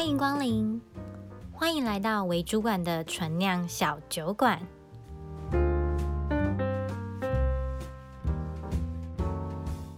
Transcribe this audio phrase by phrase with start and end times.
[0.00, 0.80] 欢迎光临，
[1.52, 4.58] 欢迎来到为主管的纯酿小酒馆。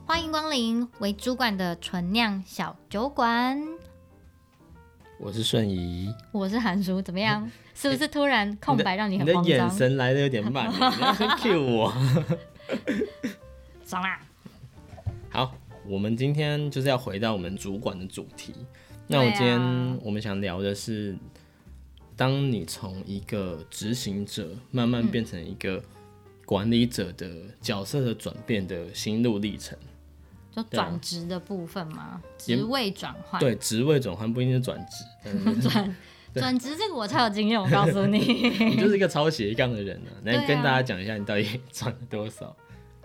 [0.04, 3.62] 欢迎光临为主管的纯酿小酒馆。
[5.20, 7.48] 我是顺仪，我是韩叔，怎么样？
[7.72, 9.44] 是不是突然空白让你很慌张？
[9.44, 10.66] 你的眼神来的有点慢，
[10.98, 11.92] 你要先 cue 我。
[13.86, 14.20] 爽啦！
[15.30, 15.54] 好，
[15.86, 18.66] 我们今天就是要回到我们主管的主题。
[19.12, 21.14] 那我今天我们想聊的是，
[22.16, 25.84] 当你从一个执行者慢慢变成一个
[26.46, 27.30] 管理者的
[27.60, 29.76] 角色的转变的心路历程。
[30.50, 32.22] 就转职的部分吗？
[32.38, 33.38] 职位转换？
[33.38, 35.60] 对，职位转换不一定是转职。
[35.68, 35.96] 转
[36.32, 38.18] 转职这个我超有经验，我告诉你，
[38.64, 40.20] 你就是一个超斜杠的人呢、啊。
[40.24, 42.56] 那跟大家讲一下，你到底赚了多少？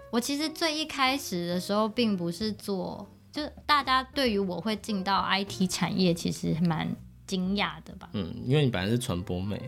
[0.10, 3.06] 我其实最一开始的时候，并不是做，
[3.38, 6.88] 就大家对于我会进到 IT 产业，其实蛮
[7.26, 8.10] 惊讶的吧？
[8.14, 9.62] 嗯，因为你本来是传播妹，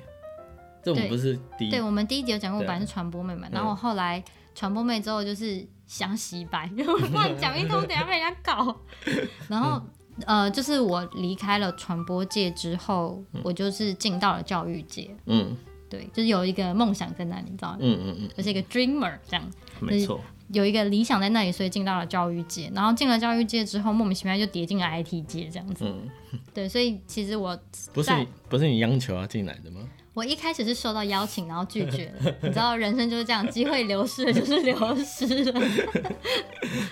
[0.84, 4.24] 这我们不是第一，对，我们第一集有讲过，我本来是传播妹嘛，然后我后来
[4.56, 5.66] 传播妹之后就是。
[5.90, 8.80] 想洗白，然后乱讲一通，等下被人家搞。
[9.50, 9.82] 然后，
[10.28, 15.10] 呃，就是我离开了传播界之后，嗯、我就是进到了教育界。
[15.26, 15.58] 嗯，
[15.90, 17.78] 对，就是有一个梦想在那里，你知道吗？
[17.82, 19.44] 嗯嗯嗯，就是一个 dreamer 这样。
[19.80, 20.22] 没错。
[20.52, 22.72] 有一个理想在那里，所以进到了教育界。
[22.74, 25.86] 然后进了教育界之后，莫名其妙就跌进了 IT 界这样子。
[25.86, 26.10] 嗯。
[26.54, 27.58] 对，所以其实我
[27.94, 28.12] 不是
[28.48, 29.82] 不是你央求要进来的吗？
[30.16, 32.36] 我一开始是受到邀请，然后拒绝了。
[32.42, 35.62] 你知道，人生就是这样，机会流失了就是流失了。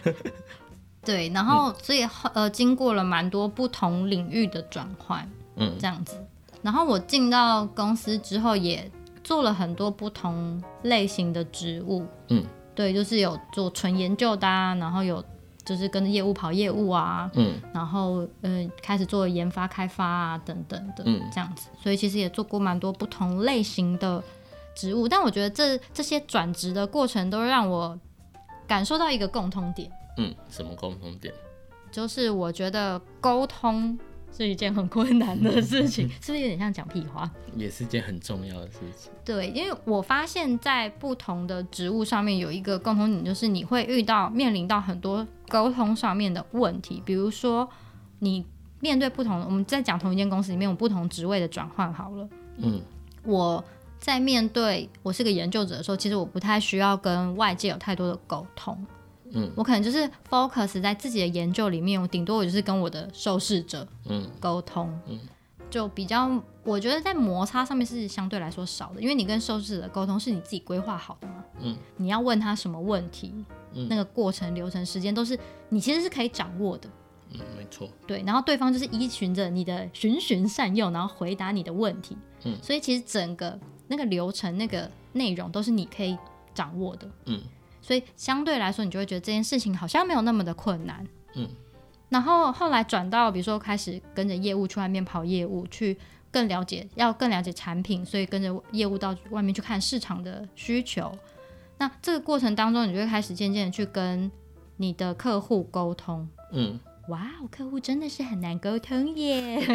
[1.03, 6.15] 对，然后所以呃，经过了蛮多不同领域的转换，嗯，这样子。
[6.61, 8.89] 然后我进到公司之后，也
[9.23, 12.45] 做了很多不同类型的职务，嗯，
[12.77, 15.21] 对，就是有做纯研究的啊，然后有。
[15.67, 24.23] 就是跟着业务跑业务啊，嗯，然后嗯、呃，开始做研发开发啊等等的，嗯，这样子，所以其实也做过蛮多不同类型的
[24.73, 27.99] 职务，但我觉得这这些转职的过程都让我
[28.65, 31.33] 感受到一个共通点，嗯，什么共通点？
[31.91, 33.99] 就是我觉得沟通。
[34.37, 37.29] 是一件很困难的事情，是不是有点像讲屁话？
[37.55, 39.11] 也是件很重要的事情。
[39.25, 47.01] 对，因为我发现，在不同的职务上面有一个共同点，就是你会遇到面临到很多沟通上面的问题。
[47.03, 47.67] 比如说，
[48.19, 48.45] 你
[48.79, 52.29] 面对不同，我们在讲同一间公司里面有不同职位的转换好了。
[52.57, 52.79] 嗯，
[53.23, 53.63] 我
[53.97, 58.77] 在面对我是个研究者的时候，其实我不太需要跟外界有太多的沟通。
[59.33, 64.29] 嗯，我可能就是 focus 在自己的研究里面，我顶多我就是跟我的受试者嗯。
[64.39, 64.87] 沟通。
[65.07, 65.19] 嗯，嗯，
[65.69, 73.33] 就比较我觉得在摩擦上面是相对来说少的，因为你跟受试者沟通是你自己规划好的嘛，嗯，你要问他什么问题，
[73.73, 75.37] 嗯，那个过程流程时间都是
[75.69, 76.89] 你其实是可以掌握的，
[77.31, 86.17] 嗯，没错，对，然后对方就是依循着你的循循善诱，然后回答你的问题，嗯，所以其实整个那个流程那个内容都是你可以
[86.53, 87.41] 掌握的，嗯。
[87.87, 91.07] 所以相对来说，你就会觉得这件事情好像没有那么的困难。
[91.35, 91.47] 嗯，
[92.09, 95.97] 然后后来转到，比如说开始跟着业务去外面跑业务，去
[96.29, 101.17] 更了解，要更了解产品，所以跟着业务到外面去看市场的需求。
[101.77, 104.29] 那这个过程当中，你就会开始渐渐的去跟
[104.75, 106.27] 你的客户沟通。
[106.51, 106.77] 嗯，
[107.07, 109.65] 哇，客户真的是很难沟通耶。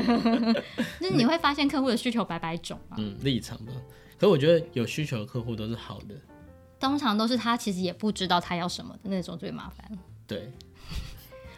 [1.00, 2.96] 就是你会发现客户的需求百百种啊。
[2.98, 3.72] 嗯，立场吧。
[4.18, 6.14] 可我觉得有需求的客户都是好的。
[6.82, 9.90] 通常都是他其实也不知道他要什么的那种最麻烦。
[10.26, 10.52] 对。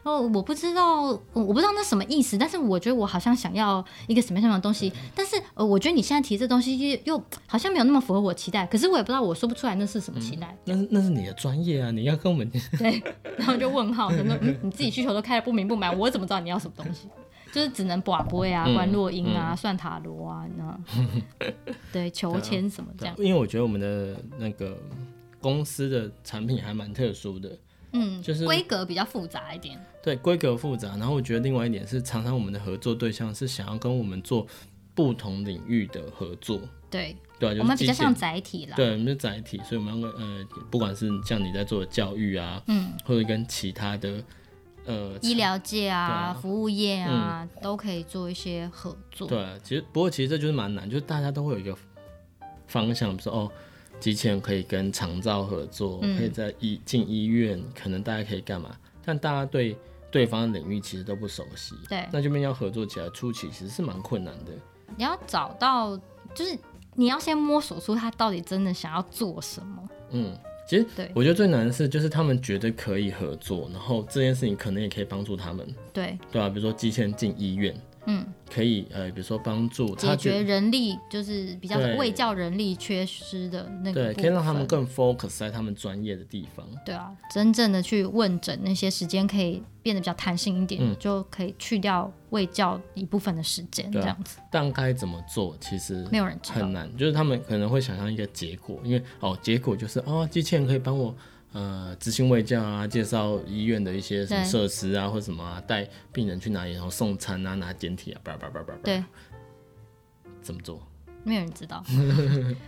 [0.05, 10.55] 哦，我不知道，我我不知道那什么意思，但是我觉得我好像想要一个什么样的东西，但是呃，我觉得你现在提这东西又好像没有那么符合我期待，可是我也不知道，我说不出来那是什么期待。
[10.67, 12.47] 嗯、那那是你的专业啊，你要跟我们。
[12.79, 13.03] 对，
[13.39, 17.09] 然后就问号，说嗯，你自己需求都开的不明不白，我怎么知道你要什么东西？
[17.51, 20.79] 就是只能拔杯啊，观落阴啊，嗯、算塔罗啊，那
[21.91, 23.15] 对求签什么这样。
[23.17, 24.77] 因为我觉得我们的那个。
[25.45, 27.59] 公司的产品还蛮特殊的，
[27.93, 29.79] 嗯，就是规格比较复杂一点。
[30.03, 30.97] 对，规格复杂。
[30.97, 34.47] 然后我觉得另外一点是，常常我们的合作对象是想要跟我们做
[34.95, 36.59] 不同领域的合作。
[36.91, 38.75] 对，对、啊就是，我们比较像载体啦。
[38.75, 44.25] 对，我们是载体，所以我们要跟呃，不管是像你在做的教育啊，嗯，或者跟其他的
[44.87, 49.29] 呃医疗界啊，啊、服务业啊、嗯，都可以做一些合作。
[49.29, 51.77] 对、啊，其实不过其实这就是蛮难，就是大家都会有一个
[52.67, 53.53] 方向，比如说哦。
[54.01, 58.77] 机器人可以跟长照合作，嗯、可以在医进医院，可能大家可以干嘛？
[59.05, 59.77] 但大家对
[60.11, 64.53] 对方的领域其实都不熟悉，对，那这边要合作起来，初期其实是蛮困难的。
[64.97, 65.97] 你要找到，
[66.35, 66.57] 就是
[66.95, 69.89] 你要先摸索出他到底真的想要做什么。
[70.11, 70.39] 嗯，
[70.69, 75.67] 其实对，我觉得最难的是，就是他们觉得可以合作，然后这件事情可能也可以帮助他们。
[75.93, 77.75] 对，对啊，比如说机器人进医院，
[78.07, 86.67] 嗯，可以呃，比如说帮助解决人力，就是比较卫教人力缺失的那个，对，可以让他们更 focus 在他们专业的地方。
[86.85, 94.39] 对啊，真正的去问诊那些时间可以变得比较弹性一点，嗯、就可以去掉卫教一部分的时间，这样子。
[94.51, 96.95] 但该怎么做，其实没有人知道，很难。
[96.97, 101.15] 就是他们可能会想象一个结果，因为哦，结果就是哦，机器人可以帮我。
[101.55, 108.81] 呃，执行卫教啊，介绍医院的一些什么设施啊，或者什么啊，带病人去哪里，然后送餐啊，拿检体啊，叭叭叭叭叭。
[108.83, 109.05] 对，
[110.43, 110.85] 怎么做？
[111.23, 111.83] 没有人知道。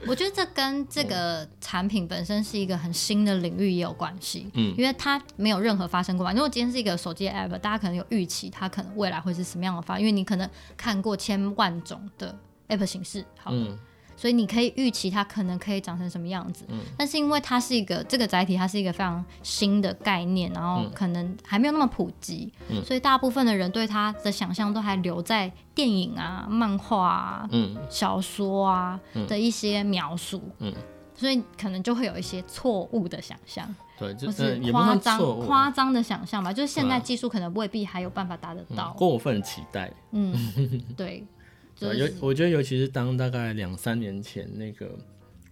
[0.07, 4.49] 我觉得这跟这个产品本身是一个很新的领域也有关系。
[4.55, 6.33] 嗯，因为它没有任何发生过嘛。
[6.33, 13.25] 如果今天是一个手机 app，大家可能有预期它可能未来会是什么样的发，因为你可能看过千万种的 app 形式。
[13.37, 13.51] 好。
[13.53, 13.77] 嗯
[14.17, 28.99] 所以你可以预期它可能可以长成什么样子，嗯，但是因为它是一个这个载体，它是一个非常新的概念，然后可能还没有那么普及，嗯，所以大部分的人对它的想象都还留在电影啊、漫画啊、嗯、小说啊
[29.29, 30.73] 的一些描述，嗯，
[31.15, 33.69] 所以可能就会有一些错误的想象，
[33.99, 40.35] 对，就是夸张夸张的想象吧，就是现在技术可能未必还有办法达得到，过分期待，嗯，
[40.97, 41.23] 对。
[41.79, 44.91] 对，尤我觉得，尤其是当大概两三年前那个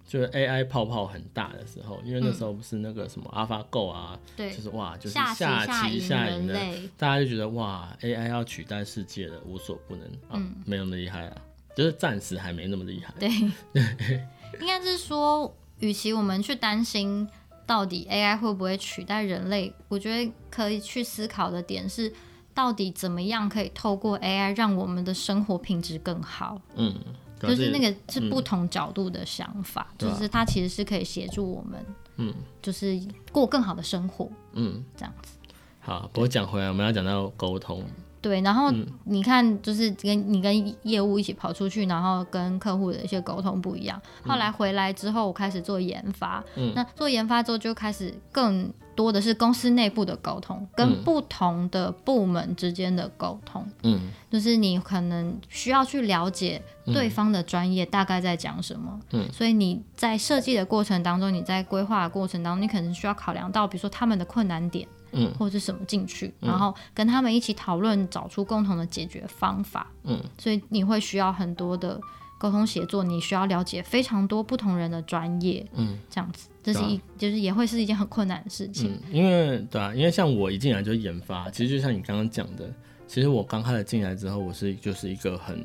[0.07, 6.55] 就是 AI 泡泡很大的时候，因为那时候不是那个什么 AlphaGo 啊，对，就是哇，就是下棋下赢的，
[6.97, 11.37] 大家就觉得哇，AI 要取代世界了，无所不能啊，没那么厉害啊，
[11.77, 13.13] 就是暂时还没那么厉害。
[13.19, 13.29] 对，
[14.61, 17.29] 应该是说，与其我们去担心
[17.67, 22.13] 到底 AI 会不会取代人类，我觉得可以去思考的点是。
[22.55, 26.61] 到底怎么样可以透过 AI 让我们的生活品质更好？
[26.77, 26.95] 嗯，
[27.41, 31.85] 就是那个是不同角度的想法，嗯、就是它其实是可以协助我们，
[32.17, 32.99] 嗯，就是
[33.33, 35.37] 过更好的生活，嗯，这样子。
[35.81, 37.85] 好，不过讲回来，我们要讲到沟通。
[38.25, 38.73] 对，然后
[39.05, 44.01] 你看，就是跟你跟业务一起跑出去，然后跟客户的一些沟通不一样。
[44.25, 46.43] 后来回来之后，我开始做研发。
[46.57, 53.63] 嗯，那做研发之后，就开始更多的是公司内部的沟通，跟不同的部门之间的沟通。
[53.83, 58.99] 嗯，就是你可能需要去了解对方的专业大概在讲什么。
[59.11, 64.89] 嗯，所以你在设计的过程当中，你在规划的过程当中，你可能需要考量到，比如说他们的困难点。
[65.15, 69.91] 嗯，或者是什么进去，嗯、然后跟他们一起讨论，找出共同的解决方法。
[70.03, 72.01] 嗯，所以你会需要很多的
[72.39, 75.65] 沟通协作，你需要了解非常多不同人的专业。
[75.75, 78.91] 嗯，这样子，这是一、啊、就是也会是一件很困难的事情。
[78.93, 82.69] 嗯、因为对啊，因为像我一进来就研发，其实就像你刚刚讲的，
[83.07, 85.65] 其实我刚开始进来之后，我是就是一个很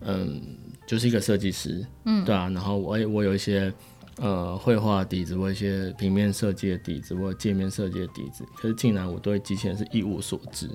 [0.00, 0.40] 嗯，
[0.86, 1.84] 就是一个设计师。
[2.04, 3.72] 嗯，对啊，然后我我有一些。
[4.18, 10.68] 呃，绘画底子，或一些平面设计的底子，或界面设计的底子，可是竟然我对机器人是一无所知。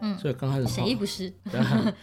[0.00, 1.32] 嗯，所以刚开始谁不是？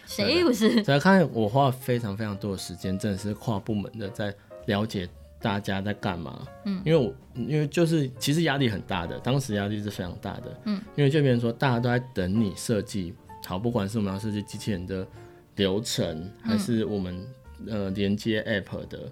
[0.06, 0.84] 谁不是？
[0.84, 4.34] 所以看我花了非常非常多的时间，真的是跨部门的在
[4.68, 5.08] 了解
[5.42, 6.48] 大家在干嘛。
[6.66, 10.62] 嗯，因为我因为就是其实压力很大的，当时压力是非常大的。
[10.66, 13.14] 嗯，因为这边说大家都在等你设计
[13.46, 15.06] 好，不管是我们要设计机器人的
[15.58, 17.26] 流程，还是我们
[17.68, 19.12] 呃连接 App 的。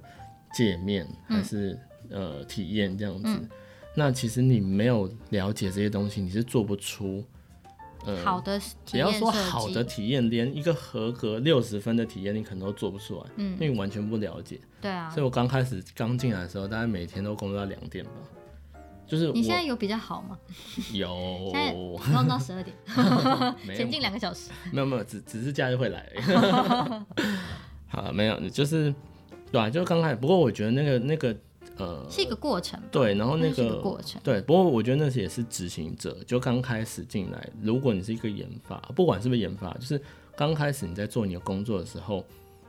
[0.53, 1.77] 界面还是、
[2.09, 3.50] 嗯、呃体验这样子，嗯、
[3.95, 7.23] 那其实你没有了解这些东西，你是做不出
[8.06, 9.06] 呃好的体验。
[9.06, 14.59] 不要说好的体验，连一个合格六十分的体验你可能都做不出来，嗯，因为你完全不了解。
[14.81, 18.11] 对啊，所以我刚开始刚进来的时候，大概每天都工作到两点吧。
[19.06, 20.37] 就是你现在有比较好吗？
[20.94, 22.75] 有，现在工作到十二点，
[23.75, 24.49] 前进两个小时。
[24.71, 26.09] 没有没有，只只是假日会来。
[27.89, 28.94] 好，没有，就是。
[29.54, 30.16] 对啊，就刚开始。
[30.16, 31.36] 不过我觉得那个那个
[31.78, 32.81] 呃，是一个过程。
[32.92, 34.19] 对，然后那个，个过程。
[34.24, 36.18] 对，不过我觉得那也是执行者。
[36.26, 40.02] 就刚开始进来，如果你是一个研发，不管是不是研发，就是
[40.36, 42.26] 刚开始你在做你的工作的时候，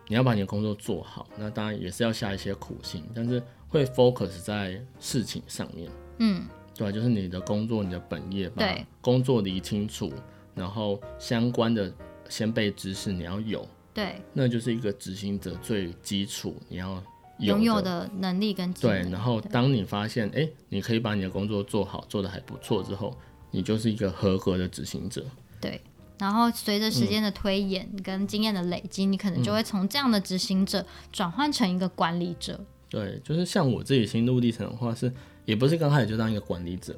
[0.09, 1.26] 你要把你的工作做好。
[1.38, 5.91] 那当然也是要下一些苦心，但是会 focus 在事情上面。
[6.19, 6.45] 嗯，
[6.76, 8.62] 对，就是你的工作，你的本业，把
[9.00, 10.12] 工作理清楚，
[10.55, 11.91] 然后相关的
[12.29, 13.67] 先辈知识你要有。
[13.94, 17.00] 对，那就是一个执行者最基础你要
[17.38, 19.02] 拥有的能力跟对。
[19.08, 23.16] 然后当你发现，哎，你可以把你的工作做好，做的还不错之后，
[23.52, 25.24] 你就是一个合格的执行者。
[25.60, 25.80] 对，
[26.18, 32.58] 然后随着时间的推演跟经验的累积，嗯、你可能就会从这样的执行者转换成一个管理者。
[32.88, 36.96] 对，就是像我自己心路历程的话是，是也不是刚开始就当一个管理者，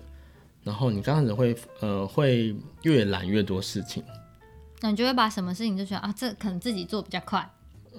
[0.62, 4.02] 然后你刚开始会呃会越揽越多事情。
[4.80, 7.48] 那你就会把什么事情就觉得啊，这可能自己做比较快。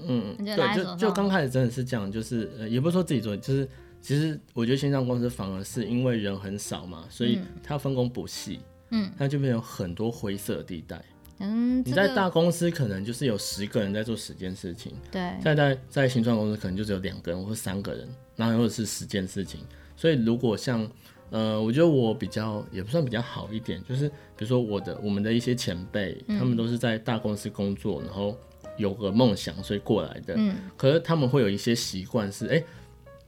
[0.07, 3.67] 嗯，对，就就刚开始真的是这样，就是呃，也不是说自己做，就是
[4.01, 8.59] 其实我觉得线上公司反而是因为人很少嘛，所以它分工不细，
[8.91, 11.03] 嗯，那就变有很多灰色地带。
[11.39, 19.61] 嗯，你在大公司可能就是有十个人在做十件事情，对，在在在新创公司可能就只有两个人或三个人，然后或者是十件事情。
[19.95, 20.87] 所以如果像
[21.29, 28.37] 呃，我觉得我比较也不算比较好一点，就是比如说我的我们的一些前辈，他们都是在大公司工作，然后
[28.77, 30.33] 有个梦想，所以过来的。
[30.37, 32.59] 嗯，可是他们会有一些习惯是，哎、欸，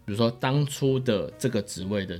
[0.05, 2.19] 比如说当初的这个职位的。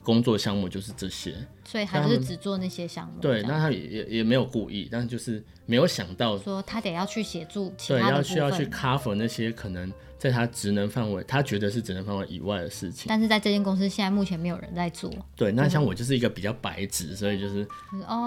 [0.00, 1.34] 工作项目就是这些，
[1.66, 3.20] 所以他就是只做那些项目。
[3.20, 13.04] 对，那他也也也没有故意，但就是没有想到说他得要去协助其他，对，要需要去 cover 那些可能在他职能范围，他觉得是职能范围以外的事情。
[13.08, 15.10] 但是在这间公司现在目前没有人在做。
[15.36, 17.66] 对，那像我就是一个比较白纸，所以就是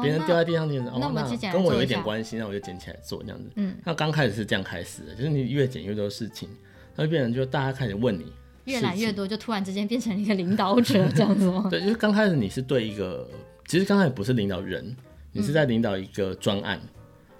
[0.01, 3.51] 别人掉在地上，你哦，那跟我有一点关系，那我就捡起来做这样子。
[3.55, 6.47] 嗯，那刚开始是这样开始的，就是你越捡越多事情，
[6.95, 8.31] 那就变成就大家开始问你。
[8.65, 11.65] 越来越多，就突然之间变成一个领导者这样子吗？
[11.71, 13.27] 对，就是刚开始你是对一个，
[13.67, 14.95] 其实刚开始不是领导人，
[15.31, 16.89] 你是在领导一个专案，嗯、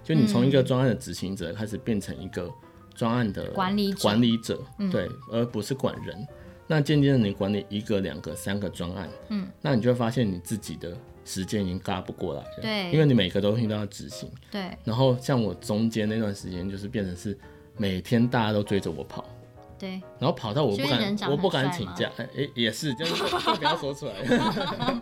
[0.02, 2.50] 就你从一个专案的执行者开始变成一个
[2.94, 6.16] 专案的管理管理者，对，而不是管人。
[6.18, 6.28] 嗯、
[6.66, 14.70] 那渐渐的你管理一个、两个、三个专案，嗯，那你就会发现你自己的时间已经嘎不过来了，对，因为你每个东西都要执行，对。
[14.84, 17.38] 然后像我中间那段时间，就是变成是
[17.76, 19.24] 每天大家都追着我跑。
[19.78, 24.14] 对，然后跑到我不敢，我不敢请假，哎、欸，也是，就是 就不要说出来。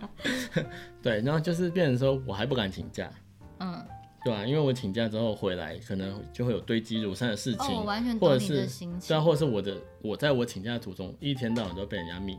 [1.02, 3.10] 对，然后就是变成说我还不敢请假，
[3.58, 3.74] 嗯，
[4.24, 12.38] 对啊，因为我请假之后回来，可能就会有堆积如山的事情，哦、完全懂你的心情，或者是对啊，或者是我的，我在我请假的途中，一天到晚都被人家密。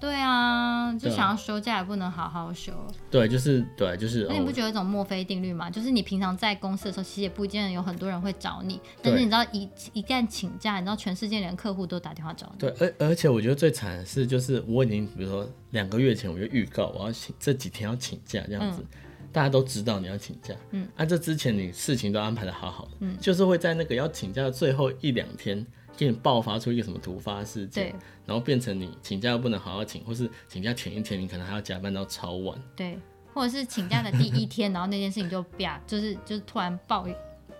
[0.00, 2.72] 对啊，就想要休假也不能好好休。
[3.08, 4.26] 对，就是对，就是。
[4.28, 5.70] 那你不觉得一种墨菲定律吗？
[5.70, 12.58] 就是你平常在公司的时候，其实也不见得有很多人会找你，但是你知道一一旦请假，你知道全世界连客户都打电话找你。
[12.58, 18.98] 对，而而且我觉得最惨的是，就是我已经比如说两个月前我就预告我要请这几天要请假这样子，嗯、
[19.32, 25.66] 大家都知道你要请假，嗯，啊，这之前你事情都安排的好好的，嗯，就是会在那个要请假的最后一两天。
[25.94, 27.94] 给你爆发出一个什么突发事件，对。
[28.24, 32.98] 然后变成你请假又不能好好请，或是请假前一天你可能还要加班到超晚，对，
[33.34, 37.06] 或者是请假的第一天，然后那件事情就啪，就是就是突然爆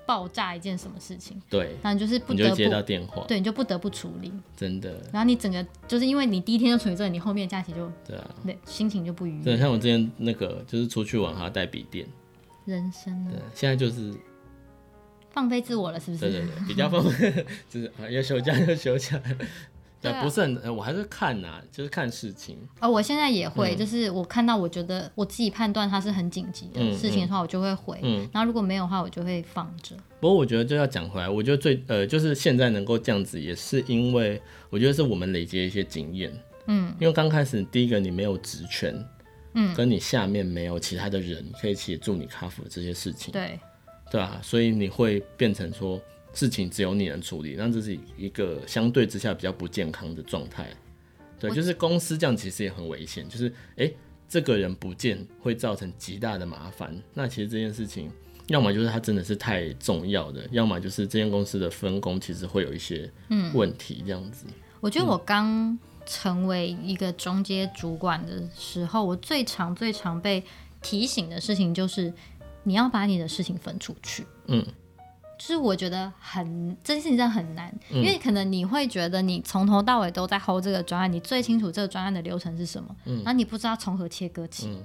[0.07, 12.07] 爆炸一件什么事情，对，然后就是不得不接到电话，对，你就不得不处理，真的，然后你整个就是因为你第一天就处理这个，你后面假期就对啊，对，心情就不愉悦，对，像我之前那个就是出去玩还要带笔电，
[12.65, 14.13] 人生，对，现在就是。
[15.35, 16.31] 放飞自我了，是不是？
[16.31, 17.33] 对对对，比较放飞，
[17.71, 19.19] 就是啊，要休假就休假。
[20.03, 22.59] 对，不是很，我还是看呐，就是看事情。
[22.81, 28.01] 哦，我现在也会，就是我看到我觉得我自己判断它是很紧急的事情的话，我就会回。
[28.03, 28.29] 嗯。
[28.33, 29.95] 然后如果没有的话，我就会放着。
[30.19, 36.33] 不过我觉得就要讲回来，我觉得最呃，就是现在能够这样子，也是因为我觉得是我们累积一些经验。
[36.67, 36.93] 嗯。
[36.99, 38.93] 因为刚开始第一个你没有职权，
[39.55, 43.33] 嗯，跟你下面没有其他的人可以协助你克服这些事情。
[43.33, 43.59] 对。
[44.11, 45.99] 对啊，所以你会变成说
[46.35, 50.69] 事情只有你能处理，那这是一个相对之下比较不健康的状态。
[51.39, 53.91] 对，就是公司这样其实也很危险，就是哎，
[54.29, 56.97] 这个人不见会造成极大的麻烦。
[57.15, 58.11] 那其实这件事情，
[58.47, 63.11] 要么就是他真的是太重要的，要么就是这间公司的分工其实会有一些
[63.53, 64.47] 问题这样子。
[64.49, 70.43] 嗯，我觉得我刚成为一个中阶主管的时候，我最常最常被
[70.81, 72.13] 提醒的事情就是。
[72.65, 74.65] 你要把你的事情分出去，嗯，
[75.45, 84.69] 就是我觉得很这件事情真的很难，嗯、因为可能你会觉得你从头到尾都在 hold 这个专案，你最清楚这个专案的流程是什么，嗯，然后你不知道从何切割起。
[84.69, 84.85] 嗯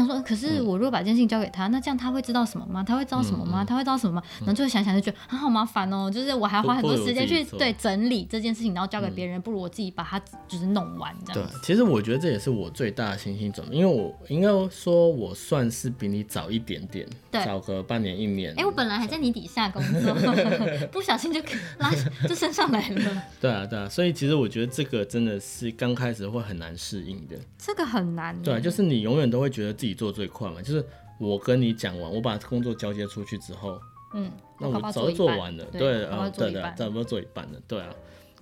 [0.00, 2.82] 你说，可是我如果把这件事情交给他，那这样他会知道什么吗？
[2.82, 3.64] 他会知道什么吗？
[3.64, 4.22] 他会知道什么吗？
[4.40, 11.48] 然后就会想想就觉得啊，好麻烦哦，就是我还要花很多时间去对整理这件事情，然后交给别人，不如我自己把它就是弄完这样。
[11.48, 18.54] 对，其实我觉得这也是我最大的信心准备，因为我应该说我算是比你早一点点，早个半年一年。
[18.56, 20.14] 哎，我本来还在你底下工作，
[20.92, 21.40] 不小心就
[21.78, 21.90] 拉
[22.28, 23.22] 就升上来了。
[23.40, 27.36] 对啊，对啊，所以其实我觉得这个真的是刚开始会很难适应的。
[27.58, 28.36] 这个很难。
[28.42, 30.84] 对，就是你永远都会觉得自己做最快嘛，就是
[31.18, 33.80] 我跟你讲完，我把工作交接出去之后，
[34.14, 37.94] 嗯，那我早就做完了，对啊，对的，差不多做一半了，对啊。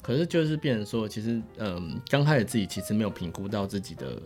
[0.03, 4.23] 可是就是变成说，其实，嗯，刚开始自己其实没有评估到自己的，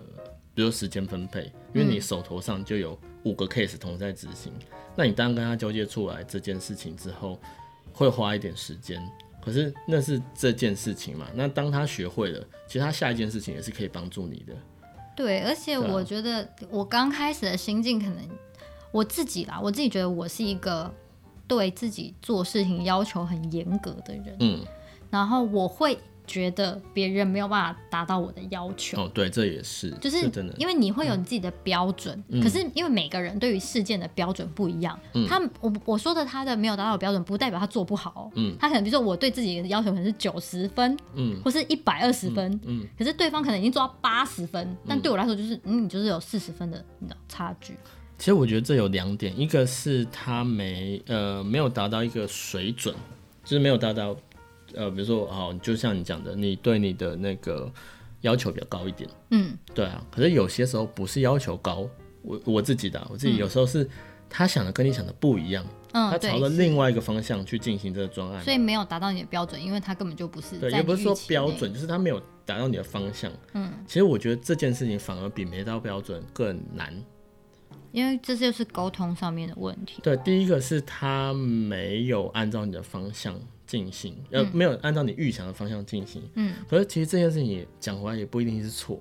[0.55, 7.41] 比如时间分配，因为你手头上就有五个 case 同时在执行，嗯、那你当跟他交接出来这件事情之后，
[7.95, 9.01] 会花一点时间，
[9.43, 14.55] 可是那是这件事情嘛，那当他学会了，其实他下一件事情也是可以帮助你的。
[15.21, 18.17] 对，而且我觉得我刚开始的心境，可能
[18.91, 20.91] 我自己啦，我自己觉得我是一个
[21.47, 24.65] 对自己做事情要求很严格的人，嗯，
[25.11, 25.99] 然后我会
[26.31, 29.03] 觉得别人没有办法达到我的要求。
[29.03, 38.31] 哦，对，这也是，就是真的，因为你会有你自己的标准，嗯、可是因为每个人对于事件的标准不一样，嗯、他我我说的他的没有达到的标准，不代表他做不好。
[38.37, 42.87] 嗯，他可能比如说我对自己的要求可能是九十分，嗯，或是一百二十分，嗯，嗯。
[42.97, 47.75] 可是对方可能已经做到八十分，但对我来说就是嗯，你就是有四十分的你的差距。
[48.17, 52.95] 其实我觉得这有两点，一个是他没呃没有达到一个水准，
[53.43, 54.15] 就是没有达到
[54.75, 57.71] 呃比如说好，就像你讲的，你对你的那个
[58.21, 60.05] 要求比较高一点，嗯，对啊。
[60.11, 61.89] 可是有些时候不是要求高，
[62.23, 63.89] 我我自己的我自己有时候是
[64.29, 73.73] 他想的跟你想的不一样，嗯，他朝着另外一个方向去进行这个专案，所以没有达到你的标准，因为他根本就不是对，也不是说标准，就是他没有达到你的方向，嗯。
[73.87, 76.95] 其实我觉得这件事情反而比没到标准更难。
[77.93, 80.01] 因为这就是沟通上面的问题。
[80.01, 83.35] 对，第一个是他没有按照你的方向
[83.71, 86.21] 进行，嗯、呃，没有按照你预想的方向进行。
[86.35, 86.57] 嗯。
[86.69, 88.99] 可是其实这件事情也讲回来也不一定是错。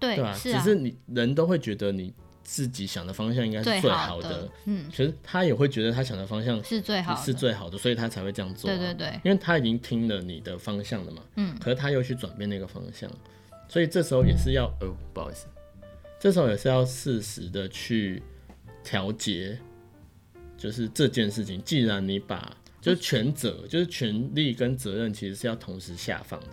[0.00, 0.16] 对。
[0.16, 0.34] 对吧？
[0.34, 2.10] 只是你人都会觉得你
[2.42, 4.50] 自己想的方向应该是最好的。
[4.64, 4.86] 嗯。
[4.90, 8.74] 其实他也会觉得他想的方向是最好的，是最好的，所以他才会这样做、啊。
[8.74, 9.20] 对对对。
[9.22, 11.22] 因为他已经听了你的方向了嘛。
[11.34, 11.54] 嗯。
[11.60, 13.10] 可是他又去转变那个方向，
[13.68, 15.46] 所以这时候也是要，呃，不好意思。
[16.18, 18.22] 这时候也是要适时的去
[18.82, 19.58] 调节，
[20.56, 21.62] 就是这件事情。
[21.62, 22.56] 既然你把
[22.86, 26.46] 就是权责，就是权力跟责任，其实是要同时下放的。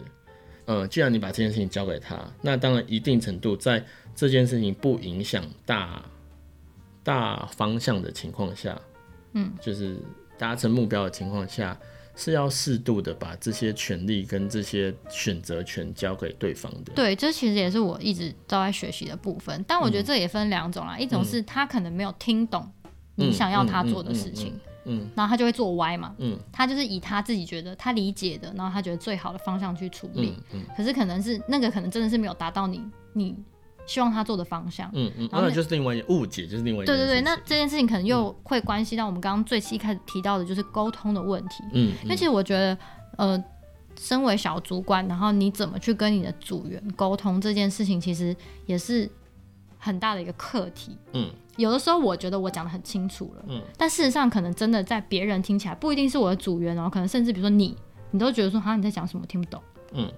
[0.66, 3.86] 嗯，既然你把这件事情交给他，那当然一定程度在
[4.16, 6.04] 这件事情不影响大
[7.04, 8.82] 大方向的情况下，
[9.34, 9.96] 嗯，就是
[10.38, 11.78] 达成目标的情况下。
[12.16, 16.94] 是要适度的把这些权利跟这些选择权交给对方的。
[16.94, 19.66] 对，这其实也是我一直都在学习的部分。
[19.68, 22.72] 但我觉得这也分两种啦，嗯、一种是他可能没有听懂
[23.16, 32.82] 你想要他做的事情，嗯，嗯，嗯，嗯，然后他就会做歪嘛，嗯，他就是以他自己觉得他理解的，然后他觉得最好的方向去处理，嗯，嗯，可是可能是那个可能真的是没有达到你
[33.14, 33.36] 你。
[33.86, 36.94] 希望他做的方向，嗯嗯，然后那就是另外一个误解，就是另外一个。
[36.94, 41.66] 对对对，那这件事情可能又会关系到我们刚刚最一开始提到的，就是沟通的问题。
[41.74, 42.78] 嗯，因为其实我觉得，
[43.18, 43.44] 呃，
[44.00, 48.34] 身为小主管，然后你怎么去跟你的组员沟通这件事情，其实
[48.68, 49.12] 也是
[49.78, 50.98] 很大的一个课题。
[51.12, 57.78] 嗯，有的时候我觉得我讲的很清楚了，嗯，但事实上可能真的在别人听起来不一定是我的组员，哦可能甚至比如说你，
[58.12, 59.62] 你都觉得说，好像你在讲什么，听不懂。
[59.94, 60.12] 嗯，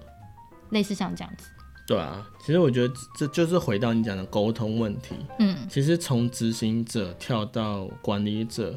[0.70, 1.48] 类似像这样子。
[1.86, 5.14] 对啊，其实我觉得这就是回到你讲的沟通问题。
[5.38, 8.76] 嗯，其实从执行者跳到管理者，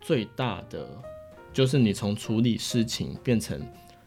[0.00, 0.88] 最大的
[1.52, 3.60] 就是你从处理事情变成，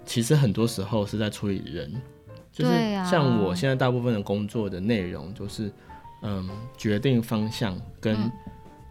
[0.04, 2.02] 其实很多时候是在处理人。
[2.52, 2.72] 就是
[3.10, 5.72] 像我现在大部分的工作的内容，就是
[6.22, 8.32] 嗯，决定方向跟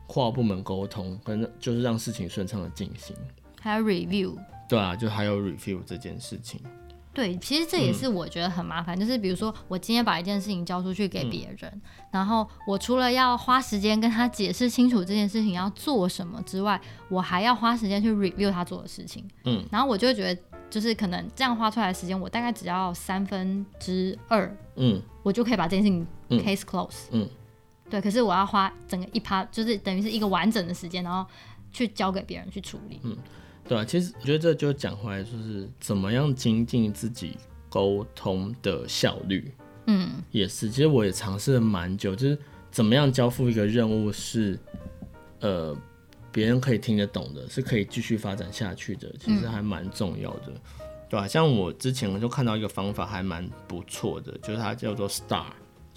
[0.06, 3.14] 跨部门沟通，跟就是让事情顺畅的进行。
[3.60, 4.36] 还有 review。
[4.68, 6.60] 对啊，就还有 review 这件事情。
[7.14, 19.26] 对，其实这也是我觉得很麻烦，嗯、就是比如说我今天把一件事情交出去给别人，嗯、然后我除了要花时间跟他解释清楚这件事情要做什么之外，我还要花时间去 review 他做的事情。
[19.44, 27.06] 嗯，然后我就会觉得，就是可能这样花出来的时间，我大概只要三分之二，嗯，我就可以把这件事情 case close。
[27.10, 27.28] 嗯，嗯
[27.90, 31.28] 对，可是我要花整个一趴，就是等于是一个完整的时间，然后
[31.72, 33.00] 去交给别人去处理。
[33.02, 33.16] 嗯。
[33.68, 37.36] 对啊，其实我觉得这就讲回来，就是怎么样精进自己
[37.68, 39.52] 沟通的效率。
[39.84, 40.70] 嗯，也是。
[40.70, 42.38] 其实我也尝试了蛮久，就是
[42.70, 44.58] 怎么样交付一个任务是，
[45.40, 45.76] 呃，
[46.32, 49.14] 别人可以听得懂的，是可以继续发展下去的。
[49.20, 50.60] 其实还蛮重要的，嗯、
[51.10, 51.28] 对吧、啊？
[51.28, 55.44] 像我之前就看到一个方法，还蛮不错的，就是它叫做 STAR，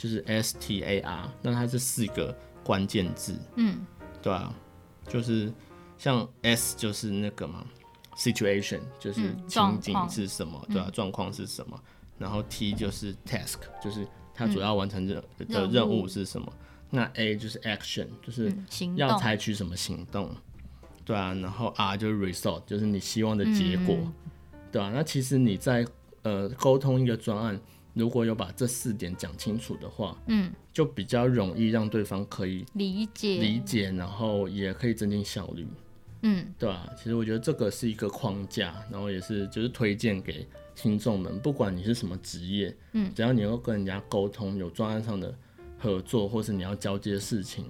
[0.01, 3.37] 就是 S T A R，那它是四个关键字。
[3.55, 3.85] 嗯，
[4.21, 4.53] 对啊，
[5.07, 5.53] 就是。
[5.97, 7.63] 像 S 就是那个嘛
[8.17, 11.79] ，situation 就是情景是什么，嗯、对啊，状况是什么。
[12.17, 16.51] 然后 T 就是 task，就是它主要完成的的任务是什么。
[16.51, 16.57] 嗯、
[16.89, 18.51] 那 A 就是 action，就是
[18.95, 20.37] 要采取什么行动，嗯、
[21.05, 21.35] 对啊。
[21.35, 24.13] 然后 R 就是 result，就是你希望的结果，嗯、
[24.71, 24.91] 对啊。
[24.91, 25.85] 那其实你在
[26.23, 27.61] 呃沟通一个专案，
[27.93, 33.39] 如果有把这四点讲清楚的话，嗯，就比较容易让对方可以理解。
[33.39, 35.67] 理解，然后也可以增进效率。
[36.23, 45.35] 嗯，对啊，其实我觉得这个是一个框架，然后也是就是推荐给听众们，不管你是什么职业，嗯，只要你能够跟人家沟通，有专案上的
[45.79, 47.65] 合作，或是你要交接事情，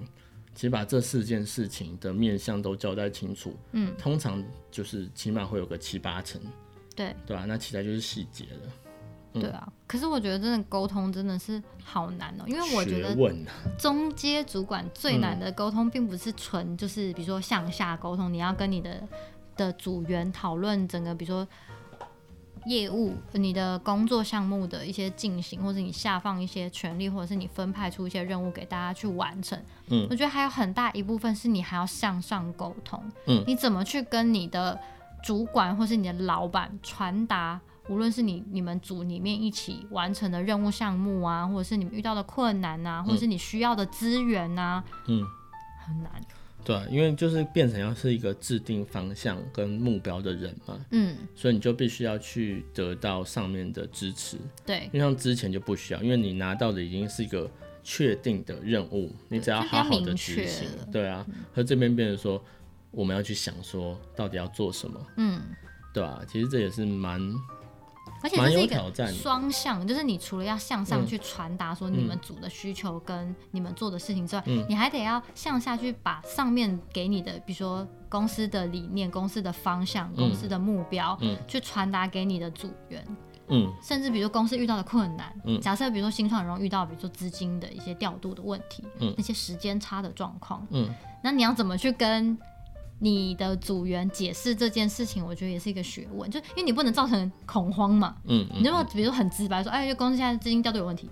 [0.54, 6.42] 其实把这四件事情的面向都交代清楚，嗯，通常就是起码会有个七八成，
[6.94, 8.74] 对，对啊，那其他就是细节了。
[9.34, 13.16] 对啊，嗯、可是我觉得真的沟通真的是好难哦、喔，因为我觉得
[13.78, 19.02] 中阶主管最难的沟通，并不是纯就是比如说向下沟通，你要跟你的
[19.56, 21.48] 的组员讨论整个比如说
[22.66, 29.60] 业务、你的工作项目的一些进行，或者你下放一些权利，或者是你分派出一些任务给大家去完成。
[29.88, 33.04] 嗯，我觉得还有很大一部分是你还要向上沟通。
[33.26, 34.80] 嗯，你怎么去跟你的
[35.24, 37.60] 主管或是你的老板传达，
[37.92, 45.26] 无论是你你们组里面一起完成的任务项目啊，或者是你们遇到的困难啊，或者是你需要的资源啊，嗯，
[45.86, 46.10] 很难。
[46.64, 57.50] 对啊，因为就是变成要是一个制定方向跟目标的人嘛，嗯，所以你就必须要去得到上面的支持，对，因为像之前就不需要，因为你拿到的已经是一个
[57.84, 62.42] 确定的任务，你只要好好的执行，对啊，和这边变成说
[62.92, 65.42] 我们要去想说到底要做什么，嗯，
[65.92, 67.20] 对啊，其实这也是蛮。
[68.24, 83.06] 而且这是一个双向，就是你除了要向上去传达说你们组的需求跟你们做的事情之外，嗯、你还得要向下去把上面给你的，比如说公司的理念、公司的方向、公司的目标，嗯、去传达给你的组员。
[83.48, 90.90] 嗯，甚至比如说公司遇到的困难，嗯、假设比如说新创很容易遇到，比如说资金的一些调度的问题，嗯、那些时间差的状况，嗯，
[91.24, 92.38] 那你要怎么去跟？
[93.04, 98.16] 你的组员解释这件事情，我觉得也是一个学问，就因为你不能造成恐慌嘛。
[98.26, 101.10] 嗯，嗯，你就比如说很直白说，哎，这公司现在资金调度有问题，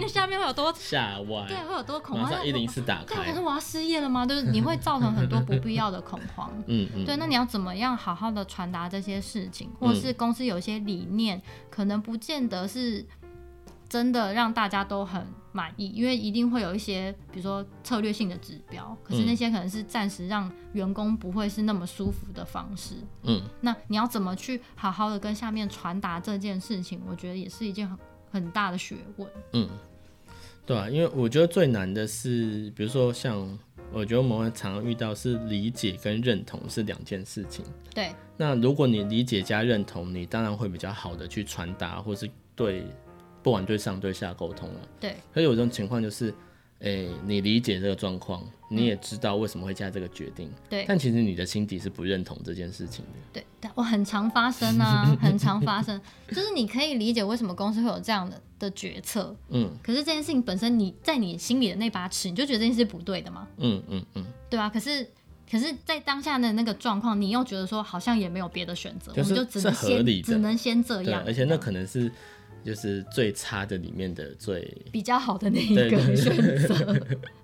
[0.00, 1.46] 你下面会有多吓歪？
[1.46, 2.24] 对，会有多恐慌？
[2.24, 3.16] 马上一零四打开。
[3.16, 4.24] 对，可是我要失业了吗？
[4.24, 6.50] 就是你会造成很多不必要的恐慌。
[6.66, 7.04] 嗯 嗯。
[7.04, 11.40] 对，那你要怎么样好好的传达这些事情，或是公司有一些理念，
[11.70, 13.04] 可能不见得是。
[13.88, 22.94] 真的让大家都很满意，因为一定会有一些，比如说策略性的指标，可是那些可能是暂时让员工不会是那么舒服的方式。
[23.22, 27.00] 嗯，那你要怎么去好好的跟下面传达这件事情？
[27.08, 27.98] 我觉得也是一件很
[28.32, 29.28] 很大的学问。
[29.52, 29.68] 嗯，
[30.66, 33.58] 对啊，因为我觉得最难的是，比如说像
[33.92, 37.64] 我觉得我们会常常遇到是理解跟认同是两件事情。
[37.94, 42.84] 对，那如果你理解加认同，你当然会比较好的去传达，或是对。
[43.44, 45.14] 不管对上对下沟通了，对。
[45.34, 46.34] 可有一种情况就是，
[46.78, 50.86] 诶、欸，你理解这个状况，你也知道为什么会下这个决定，对。
[50.88, 53.46] 但其实你的心底是不认同这件事情的，对。
[53.60, 59.70] 但我很常发生啊， 很常发生，就是你可以理解为什么公司会有这样的的决策，嗯。
[59.82, 63.46] 可是这件事情本身，你在你心里的那把尺，你就觉得这件事是不对的嘛？
[63.58, 64.70] 嗯嗯嗯，对啊。
[64.70, 65.06] 可是，
[65.50, 72.10] 可是在当下的那个状况，你又觉得说好像也没有别的选择，就是、我们就只能先只能先这样，而且那可能是。
[72.64, 76.34] 就是最差的里面的最比较好的那一个选
[76.66, 76.98] 择，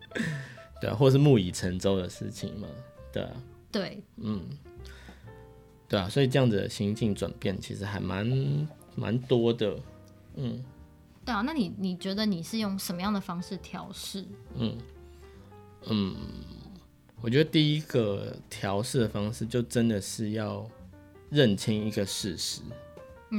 [0.80, 2.66] 对啊，或是木已成舟的事情嘛，
[3.12, 3.30] 对啊，
[3.70, 4.40] 对，嗯，
[5.86, 9.78] 对啊，所以这样子的心境转变其实还蛮蛮多的，
[10.36, 10.64] 嗯，
[11.24, 14.24] 对啊，那你你觉得你是用什么样的方式调试？
[14.56, 14.78] 嗯
[15.86, 16.16] 嗯，
[17.20, 20.66] 我觉得第一个调试的方式就真的是要
[21.30, 22.62] 认清一个事实。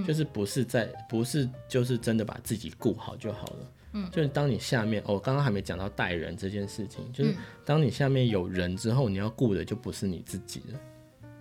[0.06, 3.72] 就是不是在不是就是真的把自己顾好就好了。
[3.94, 10.80] 嗯，就是当你下面我，刚刚还没讲到带人这件事情，就是当你下面有人之后，你要顾的就不是你自己了。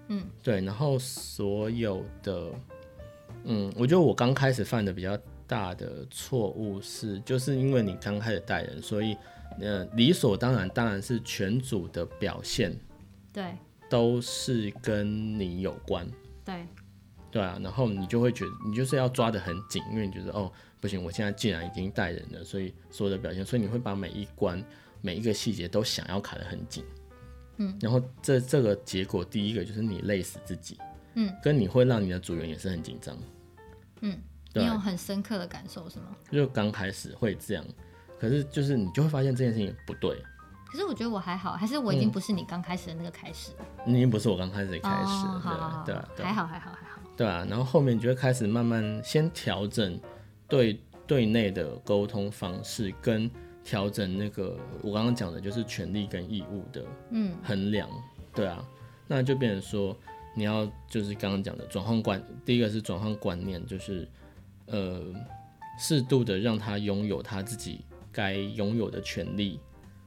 [0.09, 0.61] 嗯，对。
[0.61, 2.51] 然后所有的，
[3.45, 9.17] 嗯，我觉得我刚开始犯的比较大的错误是，就是因为你刚开始带人，所以
[9.61, 12.77] 呃理所当然当然是全组的表现，
[13.33, 13.55] 对，
[13.89, 16.05] 都是跟你有关。
[16.45, 16.67] 对。
[17.31, 24.62] 对啊，然后你就会觉得你就是要抓得很紧，因为你觉得哦不行，我现在既然已经带人了，所以所有的表现，所以你会把每一关
[25.01, 26.85] 每一个细节都想要卡得很紧，
[27.59, 30.79] 嗯，然后这这个结果第一个就是你累死自己，
[31.14, 33.16] 嗯，跟你会让你的组员也是很紧张，
[34.01, 34.19] 嗯，
[34.53, 36.16] 对，你有很深刻的感受是吗？
[36.33, 37.64] 就刚开始会这样，
[38.19, 40.21] 可是就是你就会发现这件事情不对。
[40.66, 43.51] 可是我觉得我还好，还是我已经不是你刚开始的那个开始。
[43.59, 45.27] 了，你已经不是我刚开始的开始
[45.85, 47.00] 对对，还好还好还好。
[47.20, 50.00] 对啊，然后后面你就会开始慢慢先调整
[50.48, 53.30] 对对内的沟通方式，跟
[53.62, 58.66] 调整那个我刚刚讲的就是权利跟义务的嗯衡量，嗯、对啊，
[59.06, 59.94] 那就变成说
[60.35, 64.09] 你要就是刚刚讲的转换观，第一个是转换观念，就是
[64.68, 65.04] 呃
[65.78, 69.61] 适度的让他拥有他自己该拥有的权利，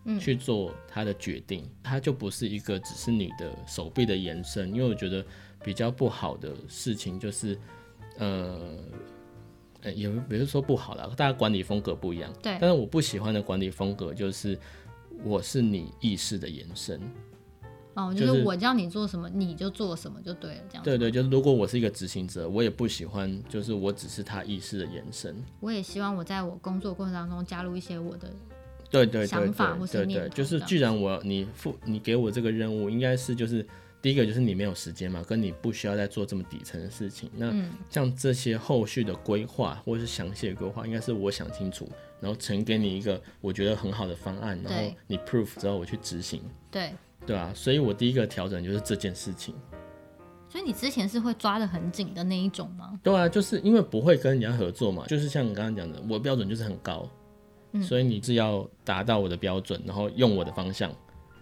[0.05, 5.23] 嗯，去做他的决定，他就不是一个只是你的手臂的延伸，因为我觉得。
[5.63, 7.57] 比较不好的事情就是，
[8.17, 8.77] 呃，
[9.95, 12.31] 也不是说不好了，大家管理风格不一样。
[12.41, 12.57] 对。
[12.59, 14.59] 但是我不喜欢的管理风格就是，
[15.23, 16.99] 我是你意识的延伸。
[17.95, 20.83] 哦，就是我叫你做什么，就是、你就做什么就对了，这样。
[20.83, 25.35] 对对，就是如果我是一个执行者，我也不喜欢，就是我只是他意识的延伸。
[25.59, 28.29] 我也希望我在我工作过程当中加入一些我的
[28.89, 33.65] 对对想法或是对对，就是既然我你付你给我这个任务，应该是就是。
[34.03, 37.29] 第一个就是你没有时间嘛，跟你不需要再做这么底层的事情。
[37.37, 37.53] 那
[37.89, 41.87] 像这些后续的规划或者是详细的规划，应该是我想清楚，
[42.19, 46.41] 然后呈给你一个我觉得很好的方案，然后你 proof 之后我去执行。
[46.69, 46.93] 对，
[47.25, 49.55] 对啊，所以我第一个调整就是这件事情。
[50.49, 52.99] 所以你之前是会抓得很紧的那一种吗？
[53.01, 57.09] 对啊，就是因为不会跟人家合作嘛，就是像你刚刚讲的，我的标准就是很高，
[57.71, 60.93] 嗯，所以你是要达到我的标准，然后用我的方向，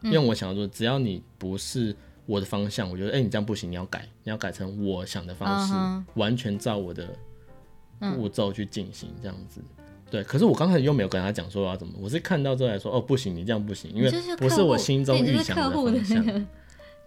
[0.04, 1.96] 用我想要做，只要你不是。
[2.26, 6.04] 我的方向，我觉得，哎、欸，你这样不行，你要改，你要改成我想的方式，uh huh.
[6.14, 7.08] 完全照我的
[8.16, 9.60] 步骤去进行，这样子。
[9.80, 16.24] 嗯、对，可是我刚开始又没有跟他讲说要怎么，我是看到之后来说，哦，不行，你这样不行，因为不是我心中预想的方向。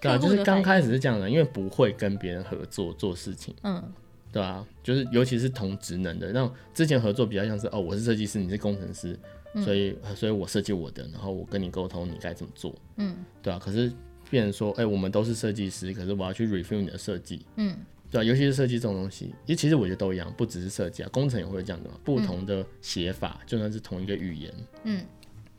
[0.00, 3.54] 对啊，就是刚开始是这样的，因为不会跟别人合作做事情。
[3.62, 3.82] 嗯，
[4.30, 9.18] 对啊，就是尤其是同职能的，那之前合作比较像是，哦，我是设计师，你是工程师，
[9.54, 12.74] 嗯、所以所以我设计我的，然后我跟你沟通，你该怎么做。
[12.96, 13.90] 嗯，对啊，可是。
[14.34, 17.76] 变成说，哎、欸，我们都是设计师，可是我要去 review 你的设计，嗯，
[18.10, 25.04] 对啊，尤其是设计这种东西，因为其实我觉得都一样，不只是设计啊，工程也会这样的嘛，不同的写法，嗯、就算是同一个语言，嗯，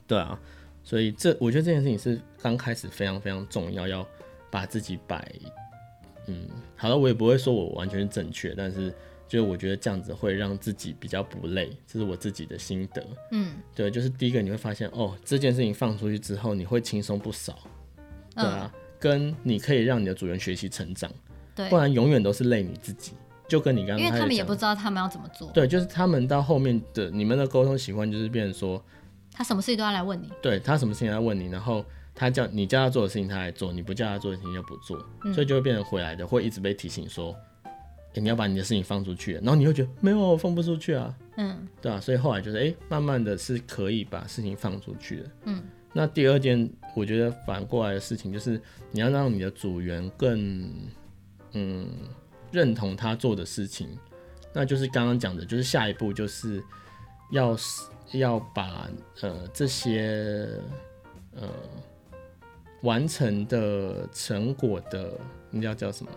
[0.05, 0.37] 对啊，
[0.83, 4.05] 所以这我觉得这件事情是刚开始非常非常重要，要
[4.51, 5.31] 把自己摆，
[6.27, 8.93] 嗯，好了，我也不会说我完全是正确，但是
[9.29, 17.57] 就我觉得这样子会让自己比较不累，这是我自己的心得，嗯，对，就是第一个你会发现，哦，这件事情放出去之后，你会轻松不少。
[18.35, 21.11] 对啊，跟你可以让你的主人学习成长，
[21.55, 23.13] 对，不然永远都是累你自己。
[23.47, 25.51] 就跟你刚刚，因为他们也不知道他们要怎么做。
[25.51, 28.83] 对，就是他们到后面的你们的沟通习惯就是变成说，
[29.31, 30.31] 他什么事情都要来问你。
[30.41, 37.35] 对，他什么事情要问你，然后他叫你叫他做的事情他来做，你不叫他做的事情就不做，嗯、所以就会变成回来的会一直被提醒说，
[38.15, 41.15] 欸、你要把你的事情放出去，然后你会觉得没有，我放不出去啊。
[41.37, 45.31] 嗯，对啊，所以后来就是哎、欸，慢慢的是可以把事情放出去的。
[45.43, 45.61] 嗯。
[45.93, 50.73] 那第二件，我觉得反过来的事情就是，你要让你的组员更，
[51.51, 51.89] 嗯，
[52.53, 53.89] 认同他做的事情，
[54.53, 56.63] 那就是刚刚讲的，就是下一步就是
[57.31, 57.55] 要
[58.13, 58.89] 要把
[59.21, 60.47] 呃这些
[61.35, 61.49] 呃
[62.81, 65.11] 完成的成果的，
[65.51, 66.09] 你要叫什么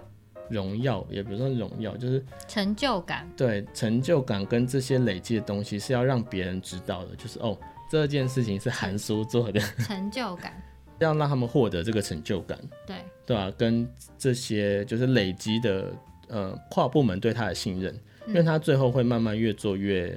[0.48, 3.28] 荣耀，也不是说荣耀，就是成就感。
[3.36, 7.58] 对，成就感跟这些累积的东西是要让别人知道的，就是哦。
[7.90, 10.62] 这件事情是韩叔做的， 成就感，
[10.98, 13.52] 要让他们获得这个成就感，对对吧、啊？
[13.56, 15.92] 跟这些就是累积的
[16.28, 17.94] 呃跨部门对他的信任，
[18.26, 20.16] 嗯、因为他最后会慢慢越做越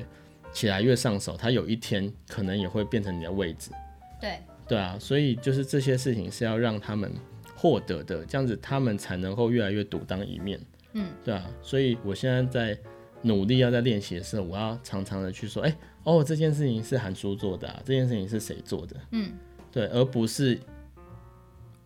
[0.52, 3.72] 起来越上手，他有一天可能也会变成你的位置，
[4.20, 7.12] 对对啊，所以就是这些事情是要让他们
[7.56, 10.60] 获得的，这样子他们才能够越来越独当一面，
[10.94, 12.80] 嗯，对啊，所以我现在在
[13.22, 15.78] 努力要在练习的时候，我要常常的去说，哎、欸。
[16.04, 18.96] 哦，这件事情是韩叔做的啊，这件事情是谁做的？
[19.12, 19.34] 嗯，
[19.72, 20.60] 对，而不是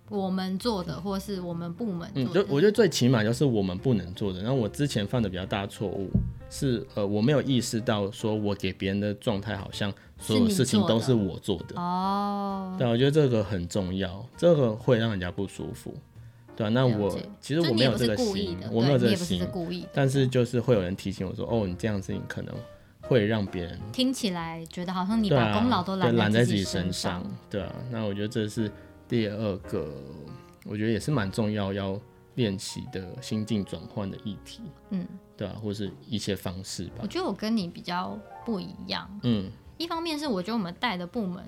[0.10, 2.30] 我们做的，或是我们部门做的。
[2.30, 4.40] 嗯，就我觉得最起码就是我们不能做的。
[4.42, 6.10] 然后我之前犯的比较大错误
[6.50, 11.80] 是，呃，我没有意识到说我给别人的状态好像所有事情都是我做的。
[11.80, 15.94] 哦，对，我觉得这个很重要，这个会让人家不舒服。
[16.56, 19.46] 对啊，那我其实我没有这个心，我没有这个心，
[19.94, 22.54] 但是就是会有人提醒我说，哦，你这样子你可能。
[23.08, 28.72] 会让别人听起来觉得好像你把功劳都揽在自己身上，对啊，那我觉得这是
[29.08, 29.94] 第二个，
[30.66, 32.00] 我觉得也是蛮重要要
[32.36, 36.96] 练习的心境转换的议题，嗯，对啊，或是一些方式吧。
[37.02, 41.44] 我觉得我跟你比较不一样，嗯，一方面是我觉得我们带的部门。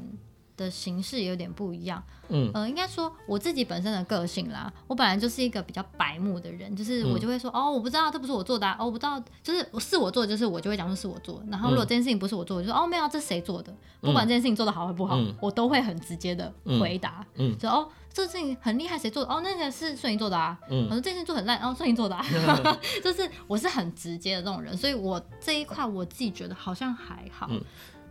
[0.58, 13.74] 的形式也有点不一样，嗯，呃，应该说我自己本身的个性啦，我本来就是一个比较白目的人，就是我就会说，嗯、哦，我不知道这不是我做的，啊，哦，我不知道，就是是我做的，就是我就会讲说是我做的，然后如果这件事情不是我做的，就说哦，没有，这是谁做的？
[14.02, 19.32] 不管这件事情做得好或不好，嗯、我都会很直接的回答，嗯，就哦，这个事情很厉害，谁做的？
[19.32, 27.48] 哦，那个是顺仪做的啊，嗯，我说这件事做很烂，哦，顺仪做的啊，嗯、 就是我是很直接的这种人，所以我这一块我自己觉得好像还好。
[27.52, 27.62] 嗯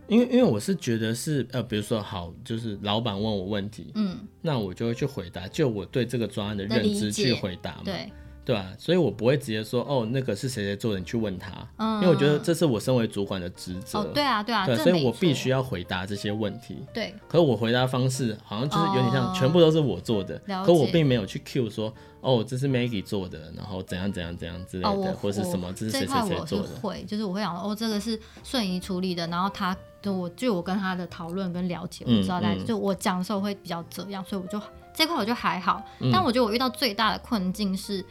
[0.07, 8.11] 因为因为我是觉得是呃，比如说好，就是老板问我问题，嗯，那我就会去回答，就我对这个专案的认知去回答嘛，对
[8.47, 8.65] 对吧？
[8.79, 17.13] 所以我不会直接说哦，那个是谁谁做的，你去问他，嗯，因为我觉得这是我身为主管的职责，哦，对啊对啊，对，所以我必须要回答这些问题，对。
[17.27, 29.75] 可是我回答方式好像就是有点像全部都是我做的，可我并没有去 cue 说哦，这是 Maggie 做的，然后怎样怎样怎样之类的，或是什么这是谁谁谁做的，会就是我会想哦，这个是瞬移处理的，然后他。
[29.99, 34.61] 就我就我跟他的讨论跟了解，我知道大家、嗯嗯、就我讲的时候会比较这样，所以我就
[34.93, 35.83] 这块我就还好。
[35.99, 38.05] 嗯、但我觉得我遇到最大的困境是，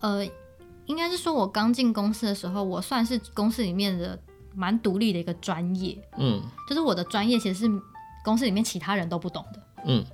[0.00, 0.26] 呃，
[0.86, 4.18] 应该是说我刚进公司的时候，我算是公司里面的
[4.54, 7.82] 蛮独立的一个专业，嗯，就是我的专业其实是
[8.24, 10.04] 公司里面其他人都不懂的，嗯，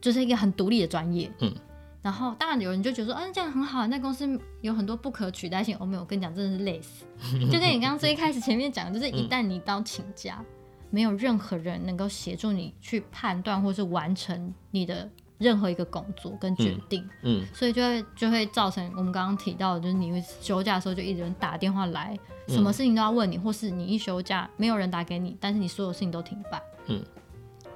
[0.00, 1.54] 就是一个很独立的专业，嗯。
[2.02, 5.74] 然后当然有人就觉得说，嗯、啊，这样很好，那公司有很多不可取代性。
[5.80, 7.06] 我没有，我跟你讲，真的是累死。
[7.50, 10.46] 就跟你刚刚最一开始前面讲的，就是一旦你到请假，嗯、
[10.90, 17.02] 没有任何人能够协助你去判断或是完成你的任何一个工作跟决定。
[17.22, 22.18] 嗯，嗯，所以就会就会造成我们刚刚提到的，就是你会休假的时候就一直人打电话来，
[22.48, 26.62] 什么事情都要问你，或是你一休假没有人打给你，但是你所有事情都停摆。
[26.86, 27.04] 嗯，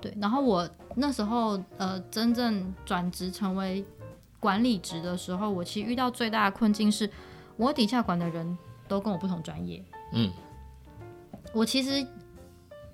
[0.00, 0.12] 对。
[0.20, 3.84] 然后我那时候呃，真正转职成为
[4.40, 7.10] 管理职的时候，我其实遇到最大的困境是，
[7.56, 9.84] 我底下管的人都跟我不同专业。
[10.12, 10.30] 嗯，
[11.52, 12.06] 我其实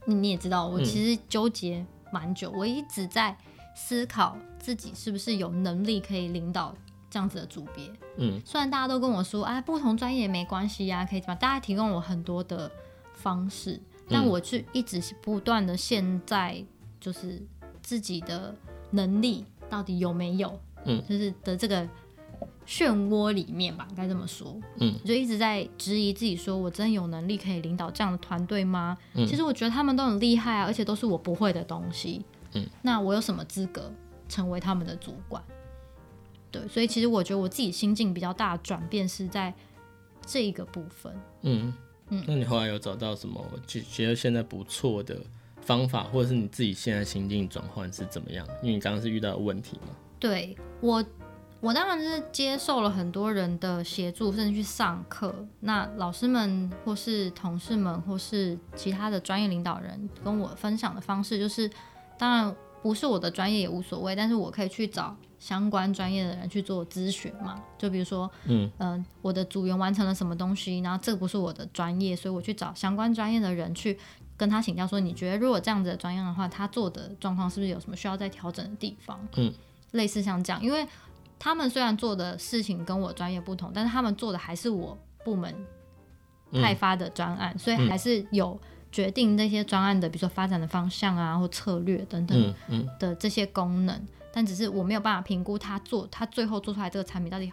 [0.06, 3.36] 你也知道，我其实纠结蛮久，嗯、我一直在
[3.74, 6.74] 思考自己是不是有能力可以领导
[7.10, 7.84] 这样子的组别。
[8.16, 11.34] 嗯，虽然大家都跟我说，哎，不同专业没关系呀、啊，可以怎么？
[11.34, 12.70] 大家提供我很多的
[13.12, 16.64] 方式，但我是一直是不断的陷在
[16.98, 17.42] 就是
[17.82, 18.54] 自己的
[18.92, 20.58] 能力到底有没有？
[20.86, 21.86] 嗯，就是的这个
[22.66, 24.58] 漩涡里面吧，该这么说。
[24.80, 28.96] 嗯，我就一直在质疑自己，说我真有能力可以领导这样的团队吗？
[29.12, 32.24] 嗯，其实我觉得他们都很厉害啊，而且都是我不会的东西。
[32.54, 33.92] 嗯，那我有什么资格
[34.34, 35.40] 成为他们的主管？
[36.50, 39.54] 对，所以其实我觉得我自己心境比较大的转变是在
[40.26, 41.14] 这一个部分。
[41.42, 41.72] 嗯
[42.08, 45.20] 嗯，那你后来有找到什么觉觉得现在不错的
[45.62, 48.44] 方法，或者是你自己现在心境转换是怎么样？
[48.60, 49.94] 因为你刚刚是遇到问题嘛。
[50.18, 51.04] 对我，
[51.60, 55.34] 我当然是接受了很多人的协助，甚至去上课。
[55.60, 61.70] 那老师们或是同事们，或是其他的专业领导人跟我分享的方式，就是
[62.18, 67.58] 当然不是我的专业也无所谓，但是我可以去找相关专业的人去做咨询嘛。
[67.78, 73.98] 就比如说，嗯嗯、呃，我的组员完成了什么东西，然后这个不是我的专业，所以我去找相关专业的人去
[74.36, 79.18] 跟他请教，说你觉得如果这样子的专业的话，他做的状况是不是有什么需要再调整的地方？
[79.36, 79.50] 嗯。
[79.92, 80.86] 类似像这样，因为
[81.38, 85.54] 他们虽然做的事情跟我专业不同，但是他们做的还是我部门
[86.52, 88.60] 派发的专案，嗯、所以还是有
[88.94, 92.54] 决定那些专案的，比如说发展的方向啊，或策略等等
[93.00, 93.96] 的这些功能。
[93.96, 97.52] 嗯嗯、但只是我没有办法评估他做他最后做出来这个产品到底，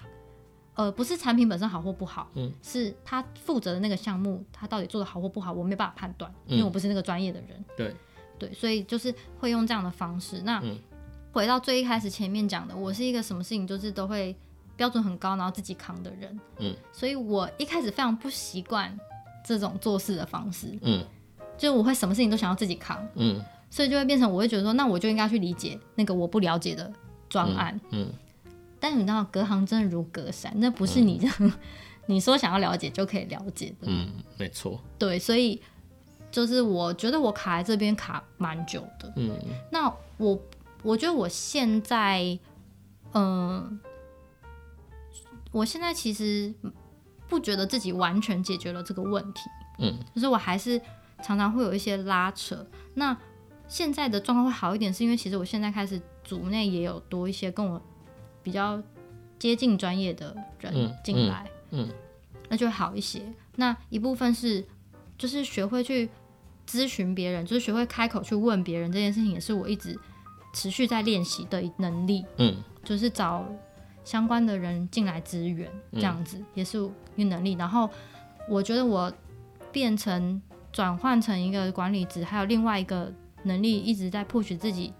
[0.76, 7.66] 呃，不是产品本身好或不好，嗯、是他负责的那个项目他到底做的好或不好，我没有办法判断，因为我不是那个专业的人。
[7.76, 7.96] 对
[8.38, 10.42] 对，所以就是会用这样的方式。
[10.44, 10.60] 那。
[10.60, 10.78] 嗯
[11.34, 14.36] 回到最一开始前面讲的，我是一个什么事情就是都会
[14.76, 16.38] 标准很高，然后自己扛的人。
[16.58, 19.00] 嗯，所以我一开始非常不习惯
[19.42, 20.78] 这种做事的方式。
[20.82, 21.02] 嗯，
[21.58, 23.06] 就我会什么事情都想要自己扛。
[23.16, 26.92] 嗯，所以就会变成我会觉得说，那我就应该去理解那个我不了解的
[27.30, 27.80] 专案。
[27.92, 28.08] 嗯，
[28.46, 31.52] 嗯，但是你知道，隔行真的如隔山，那不是你这样、嗯、
[32.08, 33.88] 你说想要了解就可以了解的。
[33.88, 34.80] 嗯，没错。
[34.98, 35.62] 对，所以
[36.32, 39.14] 就是我觉得我卡在这边卡蛮久的。
[39.16, 39.32] 嗯，
[39.72, 40.40] 那我。
[40.84, 42.24] 我觉得我现在，
[43.12, 43.24] 嗯、
[43.60, 43.80] 呃，
[45.52, 46.52] 我现在其实
[47.30, 49.42] 不觉得自己完全解决了这个问题，
[49.78, 50.82] 嗯，就是我还是
[51.22, 52.66] 常常会有一些拉扯。
[52.96, 53.16] 那
[53.68, 57.82] 现在的状况会好一点，是因为其实我现在开始组内也有多一些跟我
[58.44, 58.82] 比较
[59.40, 61.96] 接近专业的人进来，嗯，嗯，嗯，
[62.50, 63.22] 那就会好一些。
[63.56, 64.66] 那一部分是
[65.18, 66.10] 就是学会去
[66.68, 69.98] 咨询别人，就是学会开口去问别人这件事情，也是我一直。
[70.54, 73.46] 持续在练习的能力，嗯，就是找
[74.04, 76.78] 相关的人进来支援，这样子也是
[77.16, 77.54] 一个能力。
[77.54, 77.90] 然后
[78.50, 79.10] 我觉得我
[79.72, 83.12] 变成转换成一个管理职，还有另外一个
[83.44, 84.94] 能力一直在 push 自己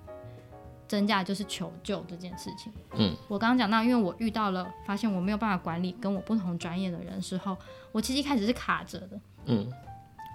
[0.88, 2.72] 增加，就是求救这件事情。
[2.96, 7.58] 嗯，我刚刚讲到，因为我遇到了，发现我没有办法管理跟我不同专业的人时候，
[7.92, 9.72] 我其实一开始是卡着的，嗯，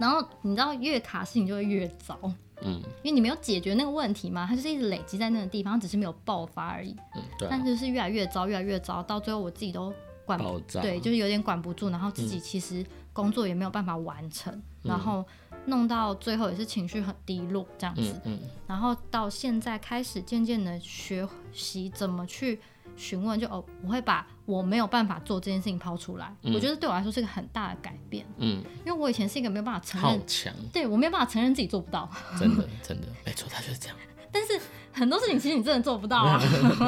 [0.01, 2.19] 然后你知道越卡事情就会越糟。
[2.63, 6.97] 嗯，因为你没有解决那个问题嘛，它就是一直累积在那个地方，只是没有爆发而已。
[7.15, 7.51] 嗯，对啊。
[7.51, 9.93] 但就是越来越糟，越来越糟，到最后我自己都
[10.25, 12.83] 管不，对，就是有点管不住，然后自己其实
[13.17, 14.53] 工作也没有办法完成，
[14.85, 15.25] 嗯，然后
[15.65, 18.13] 弄到最后也是情绪很低落这样子。
[18.27, 22.61] 嗯，嗯，然后到现在开始渐渐的学习怎么去。
[22.99, 26.35] 询问就哦，我会把我没有办法做这件事情抛出来。
[26.41, 28.25] 嗯、我觉得对我来说是一个很大的改变。
[28.39, 32.09] 嗯，因为我以前是一个没有办法承认，好强，对我没有办法承认自己做不到。
[32.41, 33.97] 真的，真的，没错，他就是这样。
[34.33, 34.59] 但是
[34.93, 36.41] 很多事情其实你真的做不到啊。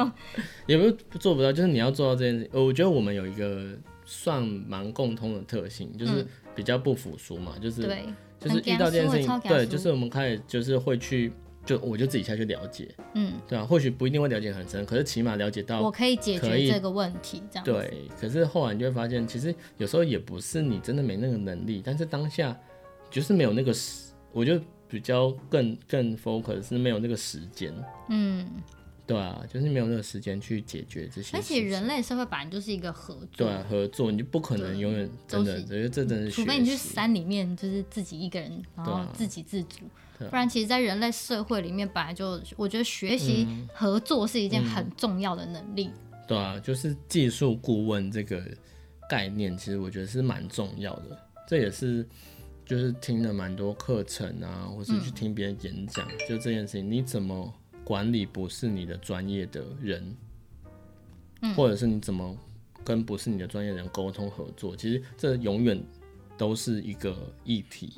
[0.65, 2.49] 也不是做不到，就是你要做到这件事。
[2.53, 3.77] 我觉得我们有一个
[4.09, 8.05] 算蛮共通的特性，就是比较不服输嘛，就是对，
[8.39, 11.31] 就是遇到这件事情，对，就是我们开始就是会去。
[11.65, 18.07] 就我就自己下去了解，嗯，对啊，或许不一定会了解很深，可是起码了解到我可以解决这个问题，这样对。
[18.19, 22.57] 可是后来你就会发现，其实有时候也不是你真的没那个能力，但是当下
[23.11, 27.71] 就是没有那个时，我就比较更更 focus 是没有那个时间，
[28.09, 28.47] 嗯，
[29.09, 31.35] 对啊，就是没有那个时间去解决这些。
[31.35, 39.79] 而且人类社会本来就是一个合作，对啊，合作你就不可能永远真的，我觉得这真的是，除非你去山里面，就是自己一个人，然后自给自足。
[40.19, 45.87] 不然，其实，在人类社会里面，本来就我觉得学习合作是一件很重要的能力。
[45.87, 48.43] 嗯嗯、对啊，就是技术顾问这个
[49.09, 51.17] 概念，其实我觉得是蛮重要的。
[51.47, 52.07] 这也是
[52.63, 57.51] 就是听了蛮多课程啊，或是去听别人演讲，嗯、就这件事情，你怎么？
[57.89, 60.15] 管理不是你的专业的人，
[61.41, 62.37] 嗯，或者是你怎么
[62.85, 65.83] 跟不是你的专业人沟通合作，其实这永远
[66.37, 67.93] 都是一个议题，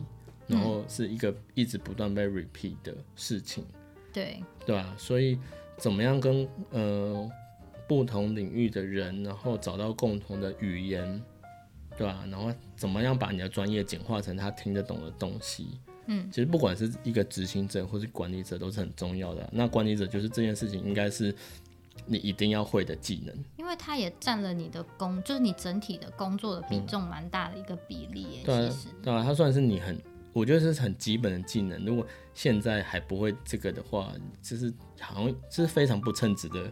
[0.48, 3.66] 然后是一个一直不断被 repeat 的事情，
[4.14, 4.96] 对，对吧？
[4.98, 5.38] 所以
[5.78, 7.30] 怎么样跟呃
[7.86, 11.22] 不同领域的人，然后找到共同的语言，
[11.98, 12.26] 对吧？
[12.32, 15.82] 然后怎么样把你的专业简化成他听得懂的东西。
[16.08, 19.50] 嗯，其实不管是一个执行者或是管理者，都是很重要的啊。
[19.54, 21.34] 那管理者就是这件事情，应该是
[22.06, 28.40] 你一定要会的技能，因为它也占了你的工，就是你整体的工作的比重蛮大的一个比例耶。
[28.44, 29.96] 对啊，对啊，它算是你很，
[30.34, 31.86] 我觉得是很基本的技能。
[31.86, 36.72] 如果现在还不会这个的话，就是好像是非常不称职的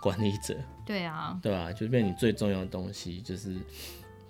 [0.00, 0.56] 管理者。
[0.86, 3.54] 对啊，对啊，就是变你最重要的东西，就是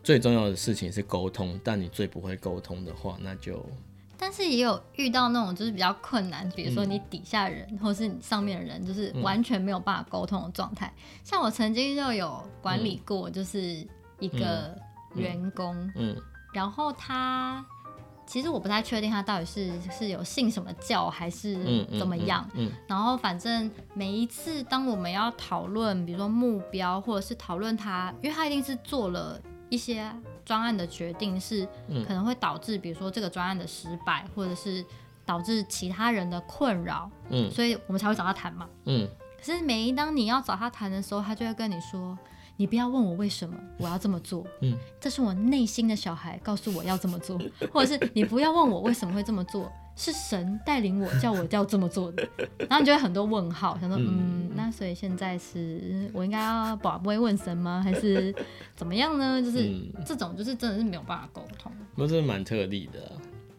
[0.02, 3.64] 最重要的事情是沟通，但你最不会沟通的话，那就。
[4.22, 10.92] 但是也有遇到那种就是比较困难，比如说你底下人、嗯、或是你上面的人，就是完全没有办法沟通的状态。
[10.94, 13.86] 嗯、像我曾经就有管理过，就是
[14.18, 14.76] 一个
[15.14, 16.16] 员工，嗯，嗯，
[16.52, 17.64] 然后他
[18.26, 21.54] 其实我不太确定他到底是是有信什么教还是
[21.98, 22.46] 怎么样，
[22.86, 29.40] 然后反正每一次当我们要讨论，比如说目标或者是讨论他，因为他一定是做了
[29.70, 30.12] 一些。
[30.42, 31.64] 专案的决定是
[32.04, 34.84] 可能会导致，比如说这个专案的失败，或者是
[35.24, 39.08] 导致其他人的困扰，嗯，所以我们才会找他谈嘛，嗯。
[39.38, 42.18] 可是每一当你要找他谈的时候，他就会跟你说
[42.56, 47.38] ：“你不要问我为什么我要这么做，嗯，这是我内心的小孩告诉我要这么做，
[47.72, 49.70] 或者是你不要问我为什么会这么做。”
[50.02, 52.26] 是神带领我， 叫我要这么做的，
[52.60, 57.82] 然后你就会很多问号，想说，嗯，那所以现在是我应该要不会问神吗？
[57.84, 58.34] 还是
[58.74, 59.40] 怎么样呢？
[59.44, 63.12] 就是、嗯、这种，就是真的是没有办法沟通，那是蛮特例的、啊，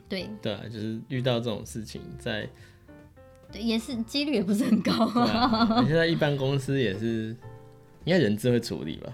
[0.09, 2.49] 对对啊，就是遇到这种事情，在
[3.51, 5.83] 对也是几率也不是很高啊。
[5.85, 7.35] 现在一般公司也是，
[8.05, 9.13] 应该人资会处理吧？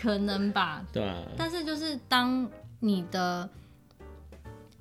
[0.00, 1.24] 可能吧，对啊。
[1.36, 3.50] 但是就是当你的。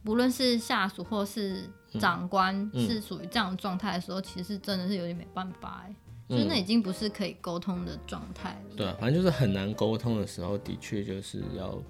[0.06, 5.96] 无论是下属或是长官，是属于这样的状态的时候，嗯、其实真的是有点没办法哎，
[6.30, 8.76] 嗯、就是那已经不是可以沟通的状态了。
[8.76, 11.82] 对啊，反正就是很难沟通的时候，的确就是要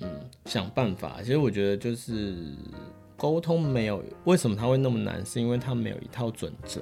[0.00, 0.08] 嗯
[0.46, 1.16] 想办法。
[1.20, 2.54] 其实我觉得就是
[3.16, 6.80] 沟通没有为什么他会那么难，是因为他没有一套准则。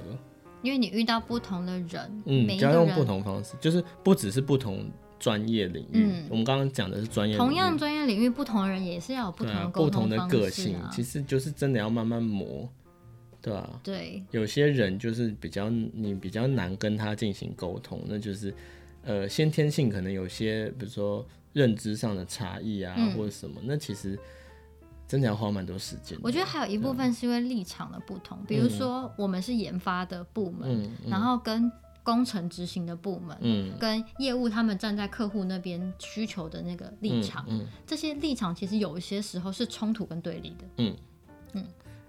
[0.63, 4.89] 因为你遇到不同的人，嗯，你要用不同方式，就是不只是不同。
[5.21, 7.37] 专业领域，嗯，我们刚刚讲的是专业。
[7.37, 12.67] 同样专业领域，不同的人也是要有不同的不同的个性，其实就是真的要慢慢磨，
[13.39, 13.59] 对吧？
[13.59, 13.79] 啊？
[13.83, 18.51] 对，有些人就是比较你比较难跟他进行沟通，那就是
[19.03, 24.17] 呃先天性可能有些，比如说认知上的差异啊，嗯、或者什么，那其实
[25.07, 26.17] 真的要花蛮多时间。
[26.23, 31.71] 我觉得还有一部分是因为立场的不同，嗯、比如说我们是研发的部门，然后跟。
[32.03, 40.95] 工程执行的部门，嗯，跟业务他们站在客户那边需求的那个立场，嗯，嗯，这些立场其实有一些时候是冲突跟对立的，嗯。
[41.53, 41.65] 嗯，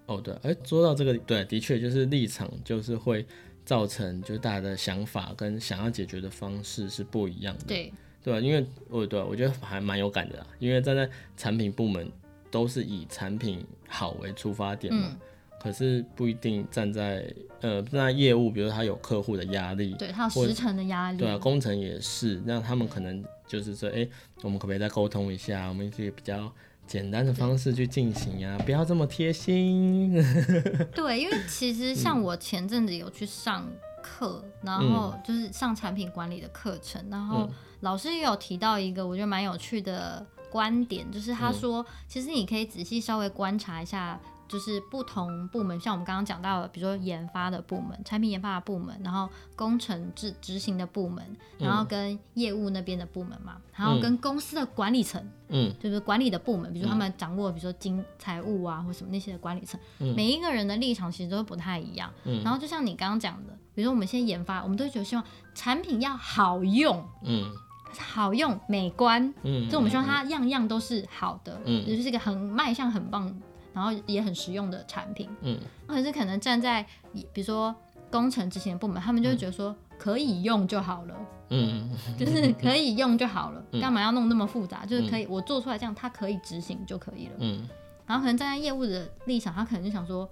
[0.06, 3.26] 哦对，哎，说到这个，对，的确就是立场就是会
[3.64, 7.92] 造成就是大家的想法跟想要解决的方式是不一样的，对。
[8.24, 8.38] 对吧？
[8.38, 12.08] 因为我对我觉得还蛮有感的啦，因为站在产品部门
[12.52, 15.08] 都是以产品好为出发点嘛。
[15.10, 15.18] 嗯
[15.62, 17.24] 可是不一定站在
[17.60, 24.10] 呃，那业务，比如说他有客户的压力，对他有时程的压力，对啊，工程也是，那他们可能就是说，哎、欸，
[24.42, 25.68] 我们可不可以再沟通一下？
[25.68, 26.52] 我们可以比较
[26.84, 30.12] 简单的方式去进行呀、啊，不要这么贴心。
[30.92, 33.70] 对，因为其实像我前阵子有去上
[34.02, 37.48] 课，嗯、然后就是上产品管理的课程，然后
[37.82, 44.20] 老师也有提到一个我觉得蛮有趣的观点，就是他说，嗯、其实你可以仔细稍微观察一下。
[44.52, 49.26] 就是不同部门，像我们刚刚讲到的，比如说研发的部门、产品研发的部门，然后
[49.56, 51.24] 工程执执行的部门，
[51.56, 62.12] 然后跟业务那边的部门嘛，嗯、然后跟公司的管理层，嗯，就是管理的部门，比如说他们掌握，比如说经财务啊或什么那些的管理层，嗯、每一个人的立场其实都不太一样。
[62.24, 65.24] 嗯、然后就像你刚刚讲的，比如说我们现在研发，我们都觉得希望
[65.54, 67.50] 产品要好用，嗯，
[67.98, 73.34] 好用、美观，嗯，就我们希望它样样都是好的，嗯，也就是一个很卖相很棒。
[73.72, 77.74] 然后也很实用的产品，嗯，或者是可能站在比如说
[78.10, 81.14] 工程执行的部门，他们就会觉得说可以用就好了，
[81.50, 84.84] 嗯，就是可以用就好了，干、嗯、嘛要弄那么复杂？
[84.84, 87.32] 就是可以我做出来这样，它可以执行就可以了。
[87.38, 87.68] 嗯，
[88.06, 90.28] 然后可能站在业务的立场，他可能就想说，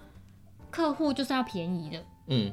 [0.71, 2.53] 客户就是要便宜的，嗯。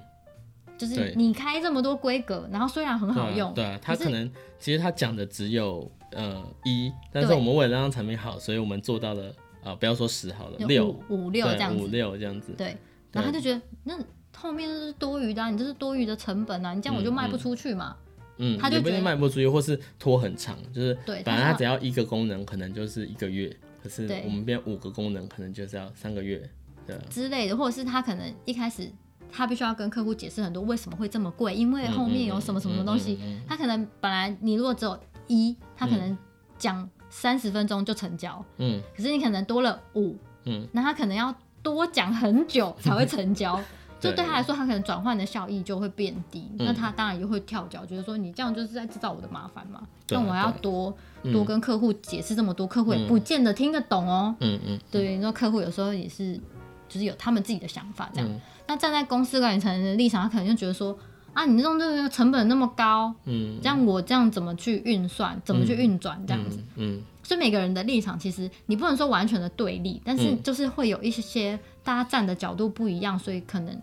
[0.77, 9.33] 就是你开这么多规格，然后虽然很好用，对啊，对啊，他可能其实他讲的只有呃一，但是我们为了让产品好，所以我们做到了
[9.67, 12.77] 啊、呃，不要说十好了，六五六这样子，五六这样子，对，
[13.11, 13.97] 然后他就觉得那
[14.35, 17.95] 后面是多余的、啊，你这是多余的成本啊，你这样我就卖不出去嘛，
[18.37, 26.49] 嗯，他就不一定卖不出去，或是拖很长，就是对，本来他只要一个功能，可能就是一个月，可是我们变五个功能，可能就是要三个月，
[26.85, 28.91] 对之类的，或者是他可能一开始。
[29.29, 33.19] 他必须要跟客户解释很多为什么会这么贵，因为后面有什么什么东西。
[33.45, 34.97] 他可能本来你如果只有
[35.27, 36.17] 一，他可能
[36.57, 36.89] 讲
[37.19, 43.59] 三十分钟就成交，嗯，可是你可能多了五，嗯，那他可能要多讲很久才会成交，
[43.99, 50.95] 就对他来说，他可能转换的效益就会变低，那他当然也会跳脚，觉得说你这样就是在制造我的麻烦嘛，那我要多
[51.33, 56.39] 多跟客户解释这么多，客户也不见得听得懂哦，嗯嗯，对，你说客户有时候也是
[56.87, 58.29] 就是有他们自己的想法这样。
[58.67, 60.95] 那站在公司管理层的立场，他可能就觉得说，
[61.37, 73.79] 啊，你这种这个成本那么高，嗯，这样我这样怎么去运算，怎么去运转这样子，嗯，嗯，所以每个人的立场其实你不能说完全的对立，但是就是会有一些些大家站的角度不一样，所以可能。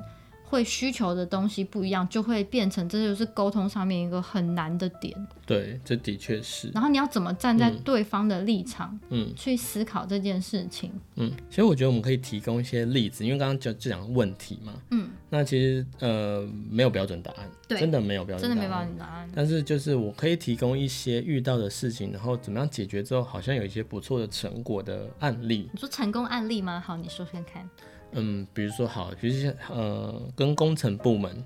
[0.54, 5.12] 会需求的东西不一样，就会变成这就是沟通上面一个很难的点。
[5.44, 6.70] 对，这的确是。
[6.72, 10.92] 然后你要怎么站在对方的立场，嗯，去思考这件事情。
[11.16, 19.28] 嗯，其实我觉得我们可以提供一些例子，因为刚刚就就讲问题嘛，嗯，那其实呃没有标准答案，对，真的没有标准答案，真的没标准答案。
[19.34, 25.68] 但是就是我可以提供一些遇到的事情，然后怎么样解决之后，好像有一些不错的成果的案例。
[25.72, 26.82] 你说成功案例吗？
[26.84, 27.68] 好，你说说看。
[28.14, 31.44] 嗯，比如说好，比如像呃，跟工程部门，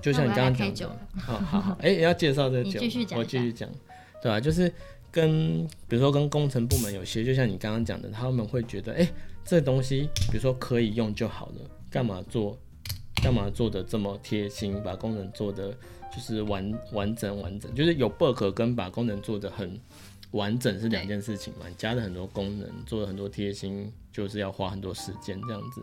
[0.00, 2.80] 就像你刚刚讲的，好好好，哎、欸，要介绍这个酒，
[3.16, 3.68] 我继续讲，
[4.22, 4.40] 对吧、啊？
[4.40, 4.72] 就是
[5.10, 9.12] 跟比如说跟工程部门有些，就像你刚刚讲的，他们会觉得，哎、欸，
[9.44, 12.56] 这东西比如说可以用就好了，干嘛做，
[13.22, 15.72] 干嘛做的这么贴心，把功能做的
[16.14, 19.78] 就是完完整完整，就是有 bug 跟把功能做的很。
[20.32, 25.82] 完整是两件事情嘛，你加了很多功能，做了很多贴心，就是要花很多时间这样子。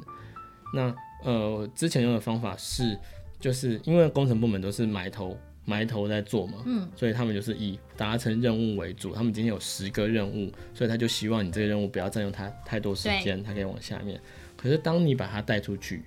[0.74, 2.98] 那呃，之前用的方法是，
[3.40, 9.14] 就是因为工程部门都是埋头埋头在做嘛，嗯，所以他们就是以达成任务为主。
[9.14, 14.20] 他们今天有十个任务，所以他就希望你这个任务不要占用他太多时间，他可以往下面。
[14.58, 16.04] 可是当你把它带出去。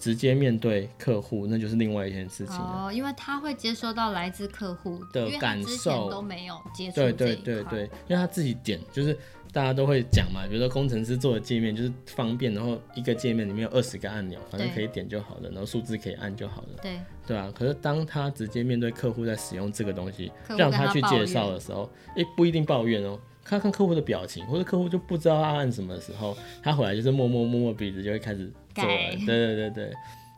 [0.00, 6.94] 直接面对客户，那就是另外一件事情哦，因为他会接收到来自客户的感受，都没有接触。
[6.96, 9.16] 对对对对，因为他自己点，就是
[9.52, 16.68] 大家都会讲嘛，比如说工程师做的界面就是方便，然后一个界面里面有二十个按钮，反正可以点就好了，然后数字可以按就好了。
[16.80, 28.50] 对对啊，可是当他直接面对客户在使用这个东西，让他去介绍的时候，诶，不一定抱怨哦，看看客户的表情，或者客户就不知道他按什么的时候，他回来就是摸摸摸摸鼻子就会开始。
[28.74, 29.92] 对对对对对，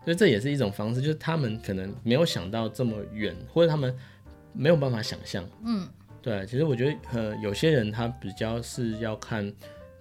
[0.04, 3.94] 所以这也是一种方式，就是他们可能没有想到这么远，或者他们
[4.52, 5.44] 没有办法想象。
[5.64, 5.88] 嗯，
[6.20, 9.52] 对，其实我觉得呃，有些人他比较是要看，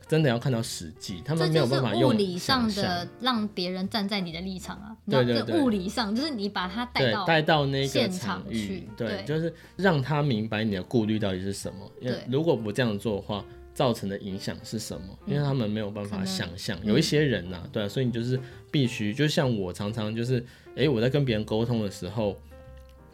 [0.07, 4.95] 真的要看到实际，他们没有办法用物理上的让别人站在你的立场啊。
[5.09, 11.91] 对对对，物理上就是你把他带到带到那个场去，对，就是让他明白你的顾虑到底是什么。
[12.01, 13.43] 对，如果不这样做的话。
[13.73, 15.17] 造成的影响是什么？
[15.25, 20.45] 因为他们没有办法想象，有一些人呐、啊，对啊，所以你就是必须，就像我常常就是，
[20.75, 22.37] 哎，我在跟别人沟通的时候，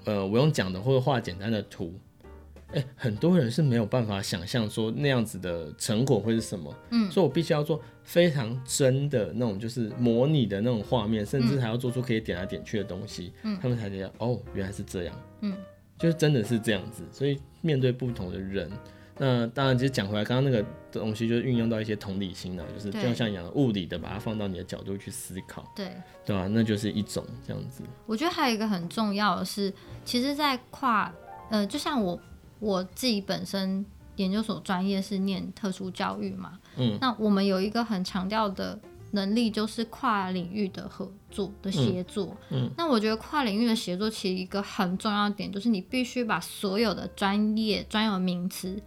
[0.05, 1.93] 呃，我用讲的或者画简单的图，
[2.73, 15.55] 哎，很多人是没有办法想象说那样子的成果会是什么，嗯，所以我必须要做非常真的那种，就是模拟的那种画面，甚至还要做出可以点来点去的东西，嗯，他们才觉得哦，原来是这样，嗯，
[15.99, 18.71] 就是真的是这样子，所以面对不同的人。
[19.19, 25.91] 那当然，其实讲回来，刚刚那个东西就是运用到一些同理心了，就是就像讲物理的，把它放到你的角度去思考，对
[26.25, 26.47] 对吧？
[26.51, 27.81] 那就是一种这样子。
[28.05, 29.73] 我觉得还有一个很重要的是，
[30.05, 31.11] 其实，在跨
[31.49, 32.19] 呃，就像我
[32.59, 33.83] 我自己本身
[34.17, 38.79] 研究所专业是念特殊教育嘛，嗯，那我们有一个很强调的
[39.11, 48.79] 能力，就是跨领域的合作的协作，嗯，嗯，那我觉得跨领域的协作其实一个很重要的点，就是你必须把所有的专业专有名词。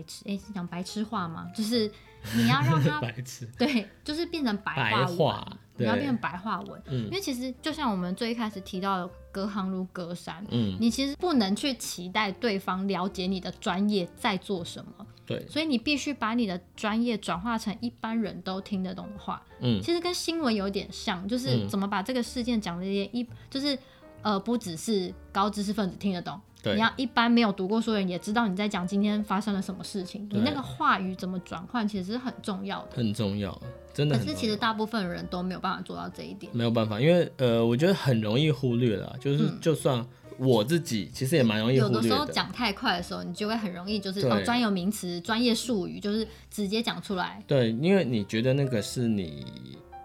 [0.00, 1.50] 白痴，哎、欸，是讲白痴话吗？
[1.54, 1.90] 就是
[2.34, 5.46] 你要让他 白痴，对，就是变成白话文，
[5.76, 6.82] 你要变成白话文。
[6.86, 10.44] 嗯，因为其实就像我们最一开始提到的，隔行如隔山。
[10.50, 15.06] 嗯，你其实不能去期待对方了解你的专业在做什么。
[15.26, 19.42] 对，所以你必须把你的专业转化成一般人都听得懂的话。
[19.60, 23.78] 嗯，其实跟新闻有点像，就是怎么把这个事件讲的一，就是
[24.22, 26.38] 呃，不只是高知识分子听得懂。
[26.62, 32.96] 对，你要一般没有读过书的人也知道你在讲今天发生了什么事情，你那个话语怎么转换，其实是很重要的。
[32.96, 33.58] 很重要，
[33.94, 34.18] 真的。
[34.18, 36.50] 可是其实大部分人都没有办法做到这一点。
[36.54, 40.06] 没有办法，因为呃，我觉得很容易忽略了，就是就算
[40.38, 41.94] 我自己，其实也蛮容易忽略的。
[41.96, 47.42] 有的时候讲太快的时候，你就会很容易就是哦，专有名词、专业术语，就是直接讲出来。
[47.46, 49.46] 对，因为你觉得那个是你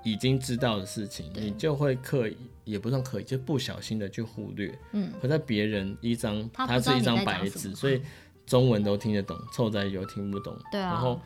[0.04, 2.38] 已经知道的事情，你就会刻意。
[2.66, 4.78] 也不算可以，就不小心的去忽略。
[4.92, 8.02] 嗯，可在别人一张，它是一张白纸，所以
[8.46, 10.54] 中文都听得懂，凑在又听不懂。
[10.72, 10.92] 对啊。
[10.92, 11.22] 然后，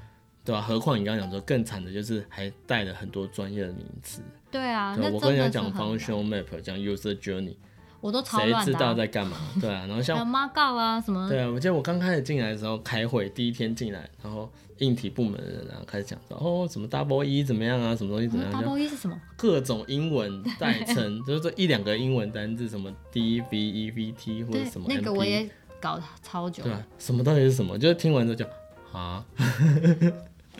[0.46, 0.62] 对吧、啊？
[0.62, 4.22] 何况你刚刚讲说更惨的就是还带了很多专业的名词。
[4.52, 4.96] 对啊。
[4.96, 7.56] 对，我跟人家讲 function map，讲 user journey，
[8.02, 8.64] 我都超乱的、啊。
[8.66, 9.38] 谁知道在干嘛？
[9.60, 9.86] 对啊。
[9.88, 10.18] 然后像。
[10.18, 11.28] 还有 markup 啊什么？
[11.30, 14.50] 对啊，我记得我刚开始进来的时候开会，第一天进来，然后。
[14.80, 19.22] 硬体部门的人，然后开始讲说，哦，什么 double E 怎么样啊，什么东西怎么样？double E 是什么？
[19.36, 24.88] 各种英文代称， 就是这一两个英文单字，什么 D V E V T 或者什么。
[24.88, 25.45] 那个我也
[25.82, 26.64] 搞超久。
[26.64, 27.78] 对啊，什么东西是什么？
[27.78, 28.45] 就是听完之后就
[28.97, 29.26] 啊。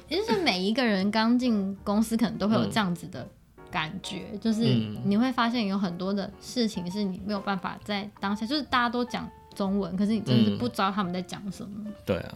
[0.10, 3.26] 也就是每一个人刚进公司，可能都会有这样子的
[3.72, 4.64] 感觉，嗯、就是
[5.04, 11.72] 你会发现有很多的事情是你没有办法在当下，就是大家都讲中文，可是你真的是不知道他们在讲什么。
[11.86, 12.36] 嗯、对啊。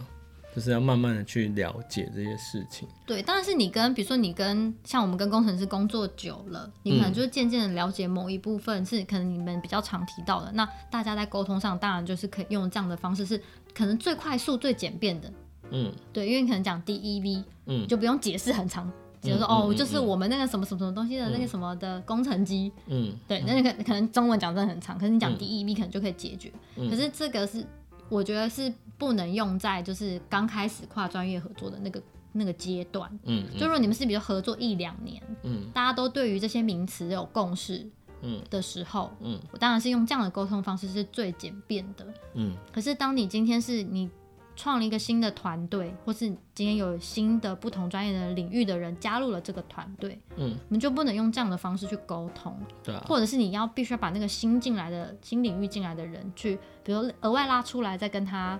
[0.55, 2.87] 就是要慢慢的去了解这些事情。
[3.07, 10.51] 对，当然是你跟，比如说你跟像我们跟工程师工作久了，你可能就渐渐的了解某一部分是可能你们比较常提到的。
[10.51, 13.41] 那大家在沟通上，当然就是可以用这样的方式，是
[13.73, 15.33] 可能最快速、最简便的。
[15.71, 18.87] 嗯，对，因为你可能讲 DEV，嗯，就不用解释很长，
[19.23, 26.51] 比如说哦，就是我们那个什么什么什么东西的那个什么的工程机，嗯，对，那个可能中文讲真的很长，可是你讲 DEV 可能就可以解决。
[26.75, 27.65] 可是这个是。
[28.09, 31.99] 我觉得是不能用在就是刚开始跨专业合作的那个
[32.33, 33.09] 那个阶段。
[33.23, 37.89] 嗯，嗯，就如果你们是比如合作一两年，嗯，大家都对于这些名词有共识，
[38.21, 42.05] 嗯的时候，嗯，我当然是用这样的沟通方式是最简便的。
[42.35, 44.07] 嗯，可是当你今天是你。
[44.55, 58.59] 创了一个新的团队，或是今天有新的不同专业的领域的人加入了这个团队，嗯，我们就不能用这样的方式去沟通，对啊，或者是你要必须要把那个新进来的新领域进来的人去，比如额外拉出来再跟他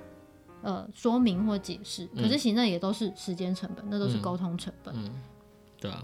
[0.62, 5.12] 呃说明或解释，可是其实那也都是时间成本，那都是沟通成本，嗯，
[5.80, 6.04] 对啊。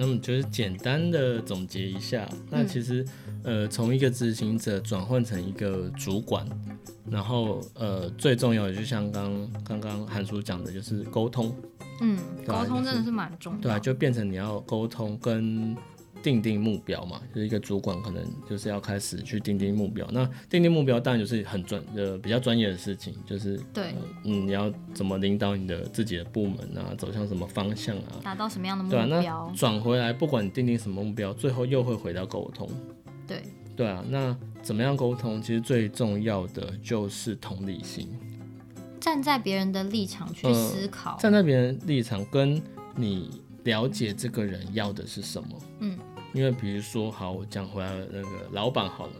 [0.00, 3.04] 那么就是简单的总结一下，那其实，
[3.42, 6.48] 呃，从一个执行者转换成一个主管，
[7.10, 11.54] 然后呃，最重要的就像刚刚刚韩叔讲的，就是沟通，
[12.00, 15.76] 嗯，沟通真的是蛮重要，对啊，就变成你要沟通跟。
[16.22, 20.06] 定定目标嘛，就是一个主管可能就是要开始去定定目标。
[20.12, 23.94] 那定定目标当然就是很专呃比较专业的事情，就是对，呃、
[24.24, 29.06] 嗯，你要怎么领导你的自己的部门啊，走向什么方向啊，达到什么样的目标？
[29.06, 32.68] 对啊，那转回来，不管你定定什么目标，最后又会回到沟通。
[33.26, 33.42] 对
[33.76, 35.40] 对啊，那怎么样沟通？
[35.40, 38.08] 其实最重要的就是同理心，
[39.00, 42.60] 站在别人的立场去思考，呃、站在别人立场跟
[42.94, 43.30] 你
[43.64, 45.48] 了解这个人要的是什么，
[45.78, 45.98] 嗯。
[46.32, 49.12] 因为比如说，好，我讲回来了，那个老板好了，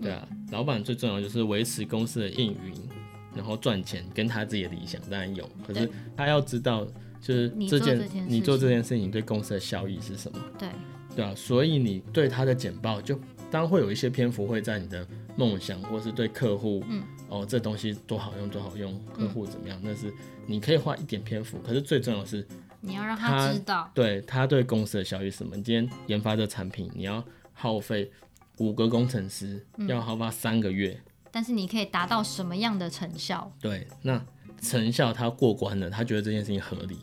[0.00, 2.88] 对啊，嗯、老板最重要就是维持公司的运营，
[3.34, 6.86] 然后赚钱，跟他自己的理想当然有，可是他要知道，
[7.20, 10.68] 就是这件你做这件事情对公司的效益是什么，对，
[11.16, 13.16] 对啊，所以你对他的简报，就
[13.50, 15.06] 当然会有一些篇幅会在你的
[15.36, 20.12] 梦想，或是对客户，嗯，哦，这东西多好用多好用，客户怎么样，那是
[20.46, 22.46] 你可以花一点篇幅，可是最重要的是。
[22.84, 25.56] 你要让他知道，他对他对公司的效益是什么？
[25.56, 28.10] 你今天研发这产品，你要耗费
[28.58, 33.50] 五个工程师，嗯、要耗费三个月，但是你可以达到什么样的成效？
[33.60, 34.20] 对，那
[34.60, 36.98] 成效他过关了，他觉得这件事情合理，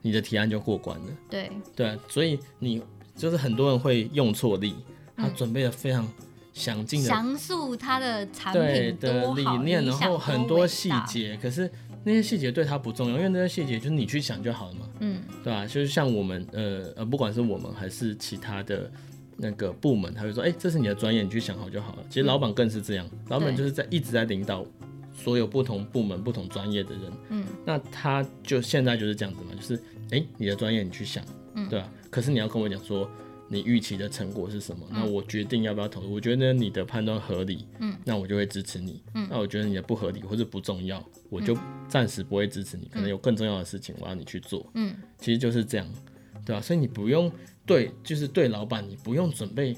[0.00, 1.06] 你的提案就过关了。
[1.28, 2.80] 对对，所以你
[3.16, 4.76] 就是很多人会用错力，
[5.16, 6.08] 他准备的非常
[6.52, 11.68] 详尽的详述他的产品的理念，然后很多细节，可是。
[12.06, 15.66] 那些细节对他不重要，因为那些细节就是你去想就好了嘛，嗯，对吧？
[15.66, 18.88] 就是像我们，呃呃，不管是我们还是其他的
[19.36, 22.04] 那个部门，他会说，哎、欸，这是你的专业，你去想好就好了。
[22.08, 24.64] 其实老板更是这样，嗯、老板就是在一直在领导
[25.12, 29.74] 所有不同部门、不同专业的人，嗯，那他就现在就是这样子嘛，就是，
[30.12, 31.90] 哎、欸，你的专业你去想，嗯，对吧？
[32.08, 33.10] 可是你要跟我讲说。
[33.48, 34.86] 你预期的成果是什么？
[34.90, 36.12] 嗯、那我决定要不要投入。
[36.12, 39.02] 我觉得你的判断合理，嗯，那我就会支持你。
[39.14, 41.56] 嗯，那我觉得你的不合理或者不重要，我就
[41.88, 42.86] 暂时不会支持你。
[42.86, 44.68] 嗯、可能有更重要的事情我要你去做。
[44.74, 45.86] 嗯，其实就是这样，
[46.44, 46.60] 对吧？
[46.60, 47.30] 所以你不用
[47.64, 49.76] 对，就是对老板，你不用准备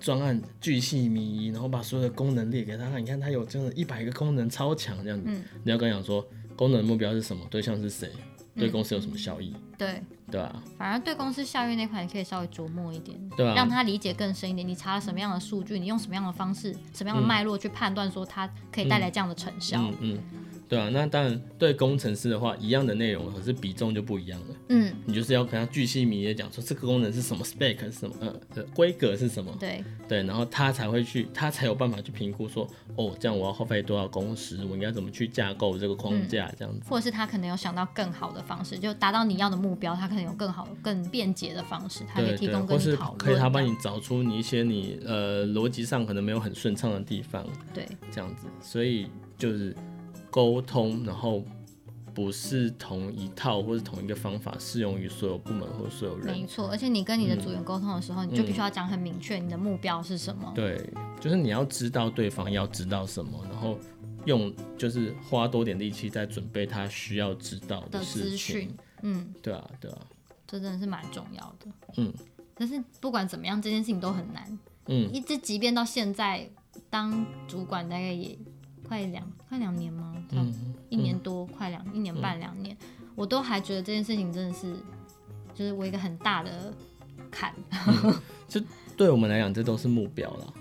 [0.00, 6.26] 专案巨细靡遗，然后把所有的功能列给他看，你看他有这样一百个功能超强这样子，嗯、你要跟他讲说
[6.56, 8.10] 功能目标是什么，对象是谁，
[8.56, 10.62] 对公司有什么效益，嗯、对对啊？
[10.76, 14.66] 反而对公司效益那块，你可以稍微琢磨一点，对啊，让他理解更深一点。
[14.66, 19.96] 你查了什么样的数据，你用什么样的方式，什么样的脉络去判断说它可以带来这样的成效，嗯。
[20.00, 24.46] 嗯嗯对啊，那当然对工程师的话，一样的内容，可是比重就不一样了。
[24.68, 28.14] 嗯，你就是要跟他巨细靡遗的讲说这个功能是什么，spec 是什么，
[28.54, 29.50] 呃，规格是什么。
[29.58, 36.82] 对对，然后他才会去，他才有办法去评估说，哦，这样我要耗费多少工时，我应该怎么去架构这个框架，这样子。
[36.86, 43.18] 或者是他可能有想到更好的方式，就达到你要的目标，他可能有更好、更便捷的方式，他可以提供跟你讨论。
[43.18, 47.46] 或是可以他帮你找出你一些你呃逻辑上可能没有很顺畅的地方。
[47.72, 49.06] 对，这样子，所以
[49.38, 49.74] 就是。
[50.30, 51.44] 沟通，然后
[52.14, 56.26] 不是同一套或是同一个方法适用于所有部门或所有人。
[56.26, 60.52] 没错，而且你跟你的组员沟通的时候，嗯、你就必须要讲很明确，你的目标是什么。
[60.54, 63.78] 对，就是你要知道对方要知道什么，然后
[64.24, 68.74] 用就是花多点力气在准备他需要知道的资讯。
[69.02, 69.98] 嗯，对啊，对啊，
[70.46, 71.66] 这真的是蛮重要的。
[71.98, 72.12] 嗯，
[72.54, 74.58] 但是不管怎么样，这件事情都很难。
[74.86, 76.50] 嗯，一直即便到现在
[76.90, 78.36] 当主管，大概也。
[78.88, 80.14] 快两快两年吗？
[80.30, 80.52] 嗯，
[80.88, 84.74] 一年多，嗯、快两一年半两年，嗯、我都还觉得这件事情真的是，
[85.54, 86.72] 就是我一个很大的
[87.30, 87.54] 坎。
[87.86, 88.14] 嗯、
[88.48, 88.60] 就
[88.96, 90.54] 对我们来讲，这都是目标了，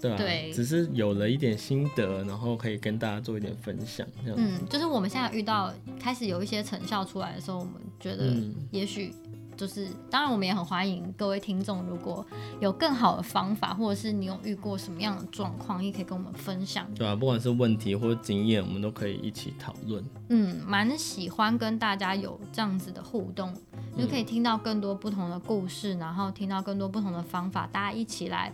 [0.00, 4.36] 对啊，对，只是有了一点心得，然后可以跟大家做一点分享，这样。
[4.38, 8.36] 嗯，就是我们现在遇到开始有一些成效出来的时候，我们觉得
[8.70, 9.12] 也许。
[9.56, 12.26] 就是，当然我们也很欢迎各位听众，如果
[12.60, 16.86] 有更好的方法，或者是你有遇过什么样的状况，也可以跟我们分享。
[16.94, 20.02] 对啊，不管是问题或者经验，我们都可以一起讨论。
[20.30, 23.54] 嗯，蛮喜欢跟大家有这样子的互动，
[23.96, 28.52] 就可以听到更多不同的故事，然后听到更多不同的方法，大家一起来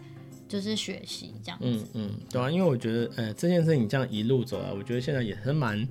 [0.48, 1.66] 就是学习这样子。
[1.66, 5.88] 嗯嗯，对啊，因为我觉得，呃，这件事情这样一路走来，我觉得现在也是蛮。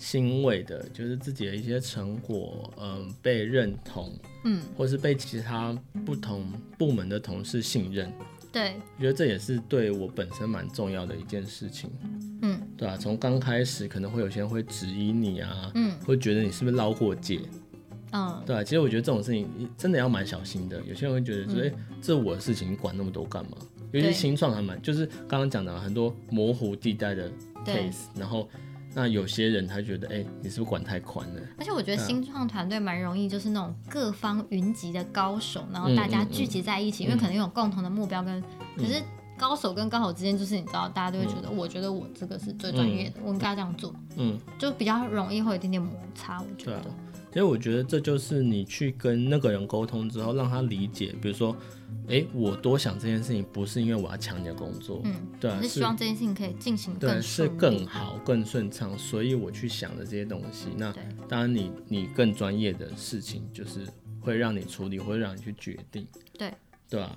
[0.00, 4.10] 欣慰的，就是自己的一些成果，嗯、呃，被认同，
[4.44, 8.10] 嗯，或是被其他不同部门的同事信任，
[8.50, 11.90] 对，我觉得这也是对我本身蛮重要的一件事情，
[12.40, 17.38] 嗯，对啊，从刚开始可能会有些人会质疑你啊，嗯，会觉得你是不是捞过界，
[18.12, 19.46] 嗯，对啊，其实我觉得这种事情
[19.76, 23.58] 真的要蛮小心的，有些人会觉得说，哎、嗯，这我的事情，你管那么多干嘛？
[23.92, 27.30] 尤其新创还蛮，就是刚刚讲的很多模糊地带的
[27.66, 28.48] case，然后。
[28.94, 31.40] 那有些人他觉得，哎、欸，你是不是管太宽了？
[31.58, 38.40] 而且我觉得新创团队蛮容易，就是那种各方云集的高手，然后大家聚集在一起，嗯嗯嗯、因为可能有共同的目标跟。
[38.40, 38.44] 嗯、
[38.76, 39.00] 可是
[39.38, 43.94] 高手跟高手之间，就是你知道，大家都会觉得，嗯、我觉得我这个是最专业的，嗯、我应该这样做。
[44.16, 46.84] 嗯，就比较容易会有一点点摩擦，我觉得。
[47.30, 51.56] 其实我觉得这就是你去跟那个人沟通之后，让他理解，比如说。
[52.08, 60.68] 哎，我多想这件事情，不是因为我要抢你的工作，嗯，对啊，是希望这件事情可以进行更对，是更好、更顺畅，所以我去想的这些东西。
[60.76, 60.92] 那
[61.28, 63.86] 当然你，你你更专业的事情，就是
[64.20, 66.04] 会让你处理，会让你去决定，
[66.36, 66.52] 对，
[66.88, 67.16] 对啊。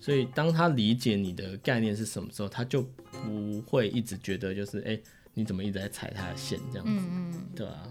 [0.00, 2.82] 所以当他理解你的概念是什么时候，他就
[3.22, 4.98] 不会一直觉得就是哎，
[5.34, 7.88] 你怎么一直在踩他的线这样子，嗯嗯，对啊。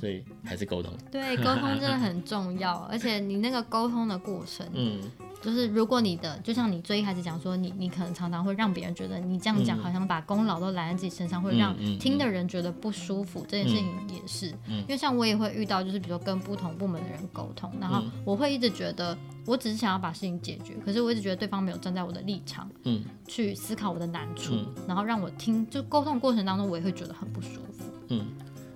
[0.00, 5.00] 所以还是沟通， 对，沟通真的很重要，而且你那个沟通的过程，嗯。
[5.42, 13.42] 就是如果你的，就像你最一开始讲说，你你可能常常会让别人觉得你这样讲好像把功劳都揽在自己身上，会让听的人觉得不舒服。
[13.48, 24.52] 这件事情也是，因为像我也会遇到，就是比如说跟不同部门的人沟通，然后我会一直觉得我只是想要把事情解决，可是我一直觉得对方没有站在我的立场，嗯，去思考我的难处，
[24.86, 28.26] 然后让我听，就沟通过程当中我也会觉得很不舒服，嗯，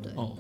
[0.03, 0.35] 对，哦。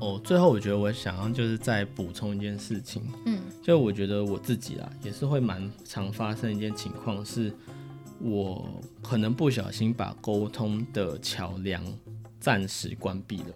[0.00, 7.52] 哦，最后我觉得我想要就是再补充一件事情，嗯，就我觉得我自己啊也是会蛮常发生一件情况，是
[8.20, 8.68] 我
[9.02, 11.84] 可能不小心把沟通的桥梁
[12.40, 13.54] 暂时关闭了。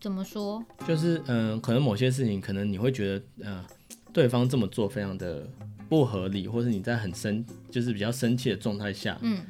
[0.00, 0.64] 怎么说？
[0.86, 3.64] 就是嗯、呃，可能某些事情，可能你会觉得呃，
[4.12, 5.46] 对方这么做非常的
[5.88, 9.42] 不合理，或是你在很生，就是比较生气的状态下，嗯，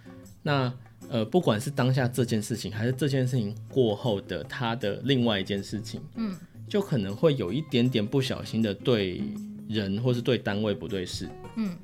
[0.43, 0.73] 那。
[1.11, 6.37] 呃，不管是当下这件事情，还是这件事情过后的他的另外一件事情，嗯，
[6.69, 9.23] 就可能会有一点点不小心的对
[9.69, 11.75] 人或是对单位不对事，嗯，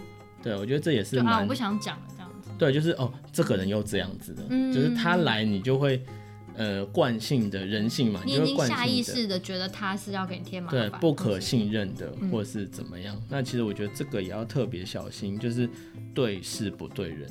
[0.43, 6.03] 对，我觉得这也是蛮，啊，我不想讲了这样子，对，就是哦，这个人又这样子的，嗯，就是他来你就会
[6.57, 15.67] 呃惯性的人性嘛，你已经下意识的觉得他是要给你添麻烦，对，不可信任的，嗯，或是怎么样，那其实我觉得这个也要特别小心，就是
[16.13, 17.27] 对事不对人，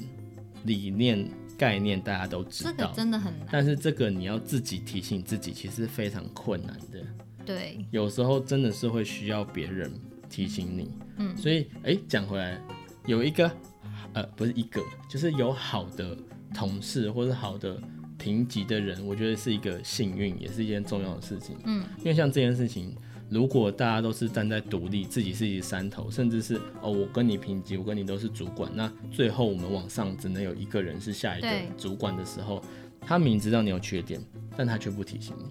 [0.63, 1.29] 理念。
[1.57, 3.47] 概念大家都知道，这个真的很难。
[3.51, 7.05] 但是这个你要自己提醒自己，其实非常困难的。
[7.45, 9.91] 对，有时候真的是会需要别人
[10.29, 10.91] 提醒你。
[11.17, 12.59] 嗯，所以哎，讲回来，
[13.05, 13.51] 有一个
[14.13, 16.17] 呃，不是一个，就是有好的
[16.53, 17.77] 同事或者好的
[18.17, 21.57] 评级的人，我觉得是一个幸运，也是一件重要的事情。
[21.65, 22.95] 嗯，因为像这件事情，
[23.30, 31.47] 如果大家都是站在独立，自己是一山头，甚至是哦，我跟你评级，我跟你都是主管，那最后我们往上只能有一个人是下一个
[31.78, 32.63] 主管的时候，
[33.01, 34.21] 他明知道你有缺点，
[34.55, 35.45] 但他却不提醒你。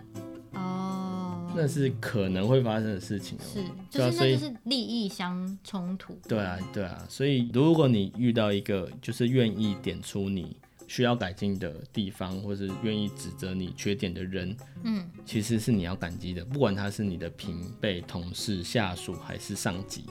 [0.58, 1.18] 哦
[1.54, 3.38] 那是可能会发生的事情。
[3.40, 6.18] 是，就是那就是利益相冲突。
[6.26, 10.56] 对啊，对啊，所以如果你遇到一个就是愿意点出你
[10.92, 20.04] 需要改进的地方，或是愿意指责你缺点的人，嗯，其实是你要感激的，不管他是你的平辈、同事、下属还是上级。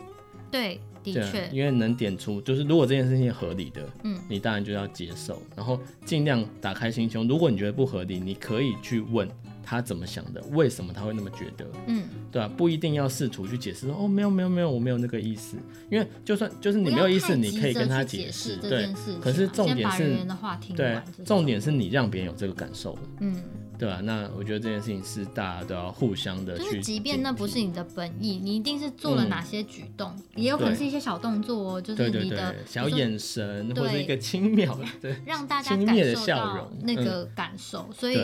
[0.49, 7.27] 对，的确，因为能点出，就是如果这件事情合理的，嗯，你当然就要接受，然后尽量打开心胸。
[7.27, 9.29] 如果你觉得不合理，你可以去问。
[9.63, 10.41] 他怎么想的？
[10.51, 11.65] 为什么他会那么觉得？
[11.87, 15.57] 嗯，对啊，不一定要试图去解释说哦，没有没有没有，我没有那个意思。
[15.89, 18.57] 因为就算就是你没有意思，你可以跟他解释。
[18.57, 20.17] 对，可是重点是，
[20.75, 22.97] 对，重点是你让别人有这个感受。
[23.19, 23.41] 嗯，
[23.77, 26.63] 对啊，那我觉得这件事情是大家都要互相的去。
[26.63, 38.17] 就是即便那不是你的本意，你一定是做了哪些举动，也有可能是一些小动作哦，就是你的小眼神或者一个轻蔑的，对，让大家感受到那个感受，所以。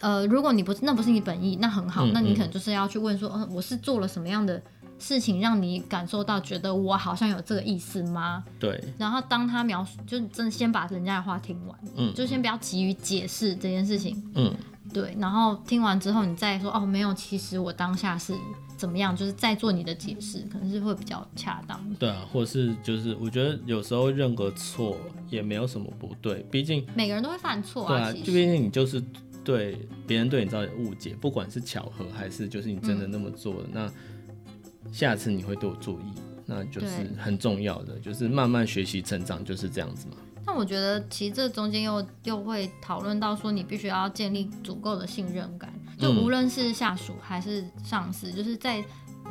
[0.00, 4.62] 呃，如果你不是，那不是你本意，那很好，嗯、那你可能就是要去问说，嗯、呃，我是做了什么样的
[4.98, 8.44] 事情，让你感受到觉得我好像有这个意思吗？
[8.60, 8.80] 对。
[8.96, 14.54] 然后当他描述，就真的先把人家的话听完，嗯，就先不要急于解释这件事情，嗯，
[14.92, 15.16] 对。
[15.18, 18.32] 然后听完之后，你再说，哦，没有，其实我当下是
[18.76, 21.80] 怎么样，就是再做你的解释，可能是会比较恰当。
[21.98, 24.96] 对啊，或是就是我觉得有时候认个错
[25.28, 29.02] 也没有什么不对，毕竟每个人都会犯错啊，对啊，就毕竟你就是。
[29.48, 36.12] 对别人对你造成误解，不管是巧合还是就是你真的那么做了，嗯、那下次你会多注意，
[36.44, 40.16] 那就是很重要的，就是慢慢学习成长，就是这样子嘛。
[40.44, 48.84] 但我觉得其实这中间又又会讨论到说，你必须要建立足够的信任感，就无论是下属还是上司，嗯、就是在。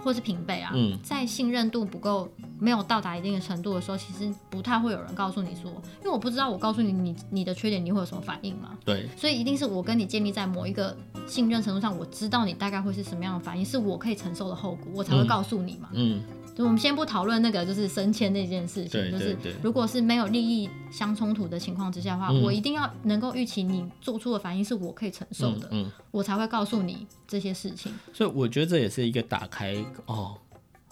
[0.07, 8.69] 或是平辈啊，嗯、在信任度不够、没有到达一定的程度的时候，其实不太会有人告诉你说，因为我不知道我告诉你你你的缺点，你会有什么反应嘛？
[8.85, 10.95] 对，所以一定是我跟你建立在某一个
[11.27, 15.89] 信任程度上，我知道你大概会是什么样的反应，是我可以承受的后果，我才会告诉你嘛。
[15.91, 16.19] 嗯。
[16.19, 19.11] 嗯就我们先不讨论那个，就是升迁那件事情。
[19.11, 27.93] 就是如果是没有利益相冲突的情况之下的话，嗯、我一定要能够预期你做出的反应是我可以承受的，嗯嗯、我才会告诉你这些事情。
[28.11, 29.75] 所以我觉得这也是一个打开
[30.07, 30.35] 哦，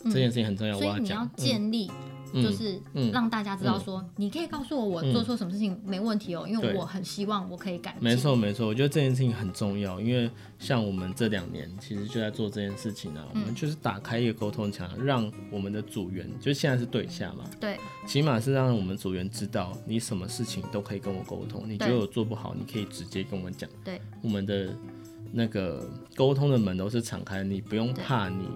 [0.03, 0.77] 这件事情很重要。
[0.77, 1.89] 嗯、所以你要建立。
[2.33, 2.79] 就是
[3.11, 8.03] 让大家知道说，你可以告诉我我做错什么事情没问题哦，因为我很希望我可以改进。
[8.03, 23.69] 没错没错，我觉得这件事情很重要，因为像我们这两年其实就在做这件事情啊，我们就是打开一个沟通墙，让我们的组员，就现在是对下嘛，对，起码是让我们组员知道你什么事情都可以跟我沟通，你觉得我做不好，你可以直接跟我讲。
[23.83, 24.75] 对，我们的
[25.31, 28.47] 那个沟通的门都是敞开，你不用怕你。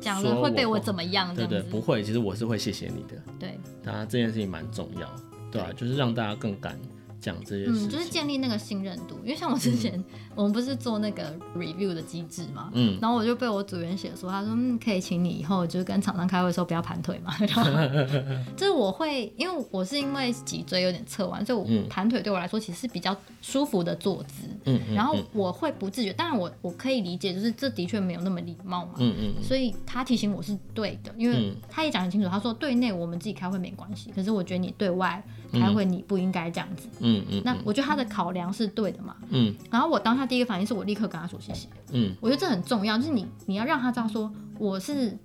[0.00, 1.34] 讲了会被我怎么样？
[1.34, 2.02] 对对，不会。
[2.02, 3.20] 其实我是会谢谢你的。
[3.38, 5.10] 对，当然这件事情蛮重要，
[5.50, 5.70] 对吧？
[5.76, 6.78] 就是让大家更敢
[7.26, 9.18] 讲这些事情，嗯，就是建立那个信任度。
[9.24, 10.02] 因为像我之前，
[10.36, 17.36] 我们不是做那个 review 的机制嘛，嗯，然后我就被我组员写说，他说，嗯，可以请你以后就是跟厂商开会的时候不要盘腿嘛。
[18.56, 24.46] 就是我会，因为我是因为脊椎有点侧弯，所以我盘腿对我来说其实是比较舒服的坐姿。
[24.66, 28.92] 嗯，然后我会不自觉，当然我我可以理解，就是这的确没有那么礼貌嘛。
[28.98, 29.42] 嗯嗯。
[29.42, 35.22] 所以他提醒我是对的，因为他也讲很清楚，他说对内我们自己开会没关系，可是我觉得你对外
[35.52, 36.88] 开会你不应该这样子。
[37.00, 37.42] 嗯嗯。
[37.44, 39.16] 那我觉得他的考量是对的嘛。
[39.30, 39.54] 嗯。
[39.70, 41.68] 然后我当下第一个反应是我立刻跟他说谢谢。
[41.92, 42.14] 嗯。
[42.20, 45.16] 我觉得这很重要，就是你你要让他知道说我是。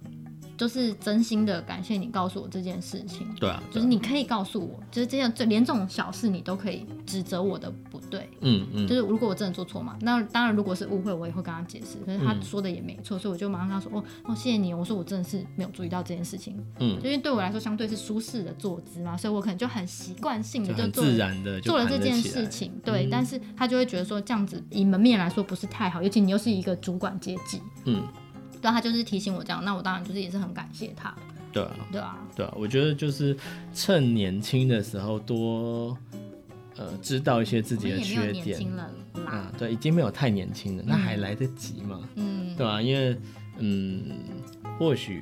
[0.62, 3.28] 就是真心的感谢你告诉我这件事情。
[3.40, 8.30] 对啊，就是你可以告诉我，就是这样，就连这种小事你都可以指责我的不对。
[8.42, 8.88] 嗯嗯。
[8.88, 11.98] 就是如果我真的做错嘛，那当然如果是误会，我也会跟他解释。
[12.06, 16.64] 可是他说的也没错，所以我就马上跟他说：“哦哦，谢谢你。”我说我真的是没有注意到这件事情。
[16.78, 16.96] 嗯。
[17.04, 22.72] 因为对我来说相对是舒适的坐姿嘛，所以我可能就很习惯性的就做自然的做了这件事情。
[22.86, 27.60] 对，但是他就会觉得说这样子以门面来说不是太好，尤其你又是一个主管阶级。
[27.86, 28.04] 嗯。
[28.62, 31.14] 对，他就是提醒我这样，那我当然就是也是很感谢他。
[31.52, 33.36] 对啊，对啊，对啊，我觉得就是
[33.74, 35.98] 趁年轻的时候多，
[36.78, 38.72] 呃，知道一些自己的缺点。
[39.26, 42.08] 啊，对，已经没有太年轻了，那还来得及吗？
[42.16, 43.18] 嗯，对啊，因为
[43.58, 44.18] 嗯，
[44.80, 45.22] 或许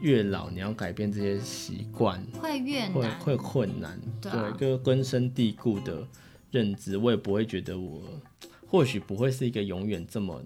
[0.00, 4.00] 越老你要改变这些习惯会越难，会会困难。
[4.20, 6.06] 对，就根深蒂固的
[6.52, 8.00] 认知，我也不会觉得我
[8.68, 10.40] 或许不会是一个永远这么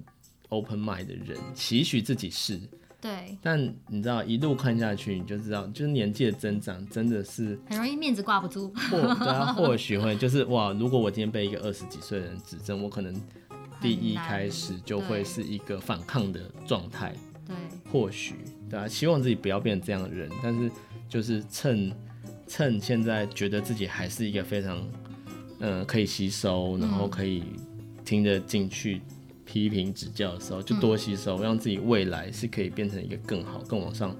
[0.52, 2.60] open mind 的人，期许自己是。
[3.00, 3.36] 对。
[3.42, 8.72] 但你知道，一路看下去，你就知道，就是年纪的增长，真的是很容易面子挂不住。
[8.90, 13.12] 或对啊，或许会就是哇，如果我今天被一个二十几岁的人指正，我可能
[13.80, 17.14] 第一开始就会是一个反抗的状态。
[17.46, 17.56] 对。
[17.90, 18.36] 或许
[18.70, 20.70] 对啊，希望自己不要变成这样的人，但是
[21.08, 21.92] 就是趁
[22.46, 24.78] 趁现在觉得自己还是一个非常
[25.58, 27.42] 嗯、呃、可以吸收，然后可以
[28.04, 29.02] 听得进去。
[29.44, 34.14] 批评指教的时候，就多吸收，嗯，让自己未来是可以变成一个更好、更往上。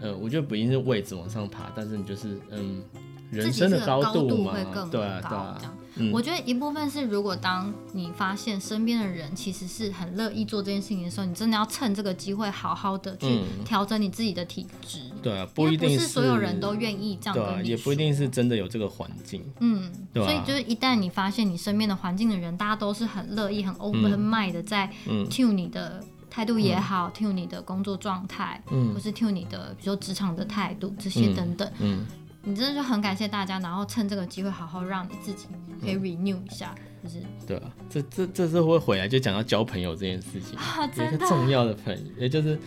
[0.00, 2.82] 呃，我觉得不一定是位置往上爬，但是你就是嗯，
[3.30, 4.52] 人生的高度嘛，
[4.90, 5.76] 对啊，对啊。
[5.96, 15.18] 嗯、我觉得一部分是，如果当你发现身边的人其实是很乐意做这件事情的时候，你真的要趁这个机会好好的去调整你自己的体质、嗯。
[15.22, 17.62] 对啊，不一定是，不是所有人都愿意这样跟你说。
[17.62, 19.44] 对，也不一定是真的有这个环境。
[19.60, 20.26] 嗯，对、啊。
[20.26, 24.90] 所以就是一旦你发现你身边的环境的人，大家都是很乐意、很 open mind 的在
[25.30, 32.00] tune 你的态度也好、嗯、tune 你的工作状态，嗯，或是 tune 你的比如说职场的态度这些等等，嗯。
[32.00, 32.06] 嗯
[32.44, 35.46] 你真的就很感谢大家，然后趁这个机会好好让你自己
[35.80, 42.58] 可以 renew 一下，嗯、就是对啊，这这这次会回来就讲到交朋友这件事情，啊、有一个重要的朋友，也就是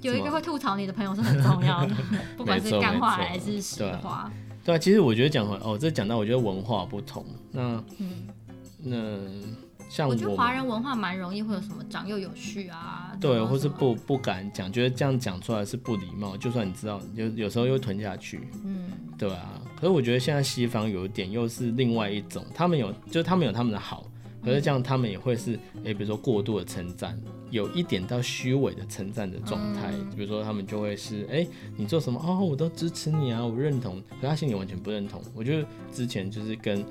[0.00, 1.94] 有一个会吐槽你的朋友是很重要的，
[2.36, 3.90] 不管是干话还是实话。
[3.90, 4.32] 对啊，
[4.64, 8.26] 对啊，其实我觉得讲回哦，这讲到我觉得文化不同，那嗯
[8.82, 9.65] 那。
[9.88, 16.36] 像我，我觉得华人文化蛮容易会有什么长幼有序啊，对，或是不不敢讲，觉得这样讲出来是不礼貌。
[16.36, 19.60] 就算你知道，有有时候又吞下去，嗯，对啊。
[19.76, 24.04] 可是我觉得现在西方有一点又是另外一种，他们有，就是他们有他们的好，
[24.44, 27.18] 可是这样他们也会是，哎、欸，比如说过度的称赞，
[27.50, 29.92] 有一点到虚伪的称赞的状态。
[29.92, 34.02] 嗯、比如说他们就会是，哎、欸，你做什么哦，我都支持你啊，我认同。
[34.20, 35.22] 可他心里完全不认同。
[35.34, 36.84] 我觉得之前就是跟。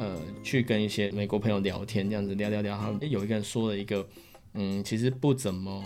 [0.00, 4.08] 呃，去跟一些美国朋友聊天，这样子聊聊聊，他有一个人说了一个，
[4.54, 5.84] 嗯，其实不怎么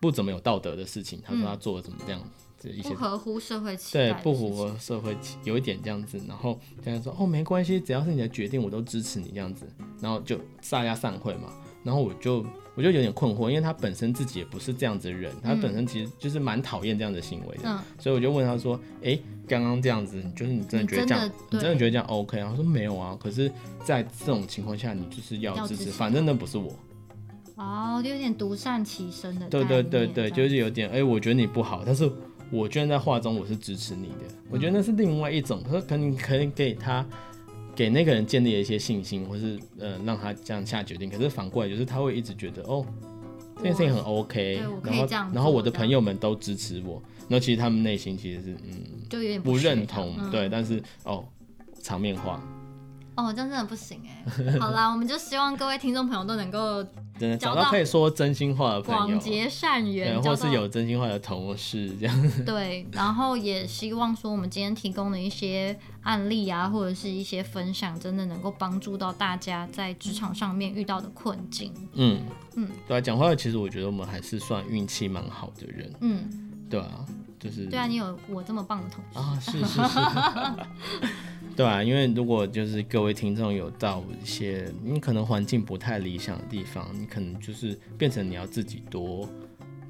[0.00, 1.20] 不怎么有道德的事情。
[1.22, 2.22] 他说他做了怎么这样
[2.56, 6.18] 子一些不合乎社会期待，对，不符合社会有一点这样子。
[6.26, 9.68] 然后这样说哦，没关系，只要是你的决定，我都支持你这样子。
[10.00, 10.40] 然后就
[10.70, 11.52] 大家散会嘛。
[11.84, 12.42] 然后我就
[12.74, 17.62] 我就有点困惑，因为他本身自己也不是这样子的人，他本身其实就是蛮讨厌这样的行为的。
[17.64, 19.22] 嗯，所以我就问他说，哎、欸。
[19.48, 22.48] 刚刚这样子，就是你真的觉得这样，你真的，你真的觉得这样 OK 啊？
[22.48, 23.50] 他说没有啊，可是，
[23.84, 26.72] 在这种情况下，你就是要支持，反正那不是我。
[27.56, 29.46] 哦，就有点独善其身的。
[29.48, 32.10] 对对对对，就是有点，哎、欸，我觉得你不好，但是
[32.50, 37.04] 我居然在话中我是支持你的，嗯、我觉得那是另外一种，他说可能可以给他
[37.74, 41.08] 给那个人建立了一些信心，或是呃让他这样下决定。
[41.08, 42.84] 可是反过来就是他会一直觉得哦，
[43.56, 47.02] 这件事情很 OK，然后然后我的朋友们都支持我。
[47.28, 51.24] 那其实他们内心其实是嗯，就有点不认同，嗯、对，但是哦，
[51.80, 52.42] 场面话，
[53.14, 54.24] 哦，这样真的不行哎。
[54.58, 56.82] 好啦，我们就希望各位听众朋友都能够
[57.18, 62.30] 真的找到可以说真心话的朋友，广结善缘，或是有真心话的同事这样。
[62.46, 71.72] 对，然后也希望说我们今天提供的一些案例啊，或者是一些分享，真的能够帮助到大家在职场上面遇到的困境。
[71.94, 72.20] 嗯
[72.56, 75.92] 嗯，对啊，讲话其实我觉得我们还是算运气蛮好的人。
[76.00, 76.48] 嗯。
[76.70, 77.04] 对啊，
[77.38, 79.90] 就是对啊，你有我这么棒的同事啊，是是是，
[81.56, 89.28] 对啊，因为如果就是各位听众有到一些你可能环境不太理想的地方，你可能就是变成你要自己多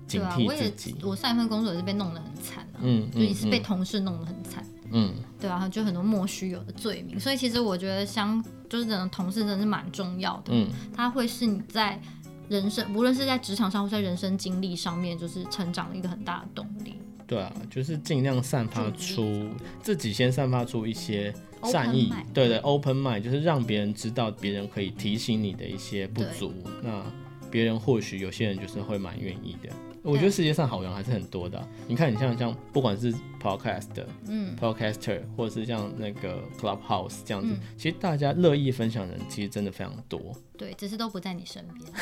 [0.07, 0.97] 警惕自己。
[1.03, 7.19] 我，我上一份工作也是被弄得很惨啊，嗯，就也是被同事弄得很惨，嗯，对啊，就很多莫须有的罪名。
[7.19, 12.01] 所以其实我觉得相就是这种同事真的是蛮重要的，嗯，他会是你在。
[12.49, 16.97] 人生无论是在职场上或在人生经历上面，就是成长的一个很大的动力。
[17.27, 19.49] 对啊，就是尽量散发出
[19.81, 21.33] 自己，先散发出一些
[21.65, 22.13] 善意。
[22.33, 26.53] 对对，open mind 就是让别人知道，别人可以提醒你的一些不足。
[26.83, 27.05] 那
[27.51, 29.69] 别人或许有些人就是会蛮愿意的。
[30.03, 31.69] 我觉得世界上好人还是很多的啊。
[31.87, 40.21] 你看，你像像不管是 podcast，嗯，podcaster，或者是像那个 clubhouse 这样子，嗯，其实大家乐意分享的人其实真的非常多。
[40.63, 41.93] 对，只是都不在你身边。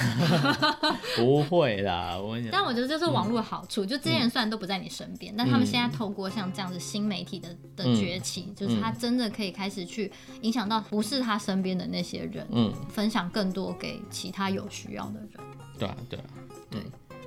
[1.16, 2.52] 不会啦，我跟你讲。
[2.52, 15.30] 但我觉得这是网络的好处，嗯，就这些人虽然都不在你身边，嗯，但他们现在透过像这样子新媒体的的崛起，嗯，就是他真的可以开始去影响到不是他身边的那些人，嗯，分享更多给其他有需要的人。
[15.78, 16.24] 对啊，对啊，
[16.70, 16.82] 对。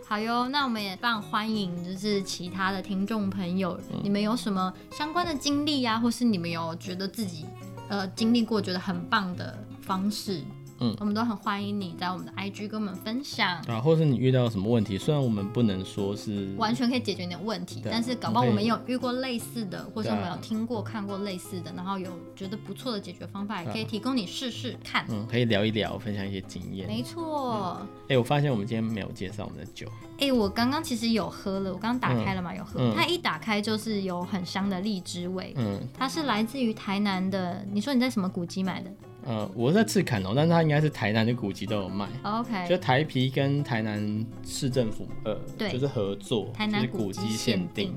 [0.06, 7.46] 好哟，那我们也非常欢迎，就是其他的听众朋友，嗯，你们有什么相关的经历呀，或是你们有觉得自己
[7.88, 10.44] 呃经历过觉得很棒的方式，
[10.84, 25.06] 嗯，我们都很欢迎你在我们的 IG 跟我们分享啊，或是你遇到什么问题，虽然我们不能说是完全可以解决你的问题，但是搞不好我们有遇过类似的，或者我们有听过看过类似的，然后有觉得不错的解决方法，也可以提供你试试看。
[25.10, 26.86] 嗯，可以聊一聊，分享一些经验。
[26.86, 27.80] 没错。
[28.10, 29.88] 哎，我发现我们今天没有介绍我们的酒。
[30.20, 32.94] 哎，我刚刚其实有喝了，我刚刚打开了嘛，有喝。
[32.94, 35.54] 它一打开就是有很香的荔枝味。
[35.56, 37.66] 嗯，它是来自于台南的。
[37.72, 38.92] 你说你在什么古迹买的？
[39.26, 42.08] 呃，我在赤坎哦，但是它应该是台南的古籍都有卖。
[42.24, 47.94] OK，就台皮跟台南市政府呃，对，就是合作，台南古籍限定。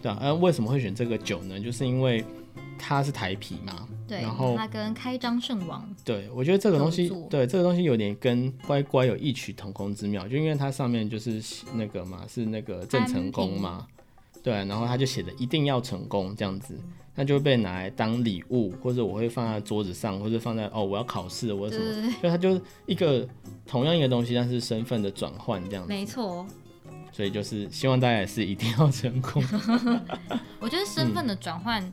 [0.00, 1.60] 对啊，呃，为什么会选这个酒呢？
[1.60, 2.24] 就是因为
[2.78, 3.88] 它是台皮嘛。
[4.08, 4.20] 对。
[4.20, 5.88] 然后它跟开张圣王。
[6.04, 11.40] 对，我觉得这个东西，对这个东西有点跟乖乖有异曲同工之妙，就因为它上面就是
[11.74, 13.86] 那个嘛，是那个郑成功嘛。
[14.42, 16.78] 对，然后他就写的一定要成功这样子。
[17.14, 23.28] 那就会被拿来当礼物，或者我会放在桌子上，或者放在哦，我要考试或者什么，对对对，所以它就是一个
[23.66, 25.92] 同样一个东西，但是身份的转换这样子。
[25.92, 26.46] 没错。
[27.12, 29.44] 所以就是希望大家也是一定要成功。
[30.58, 31.92] 我觉得身份的转换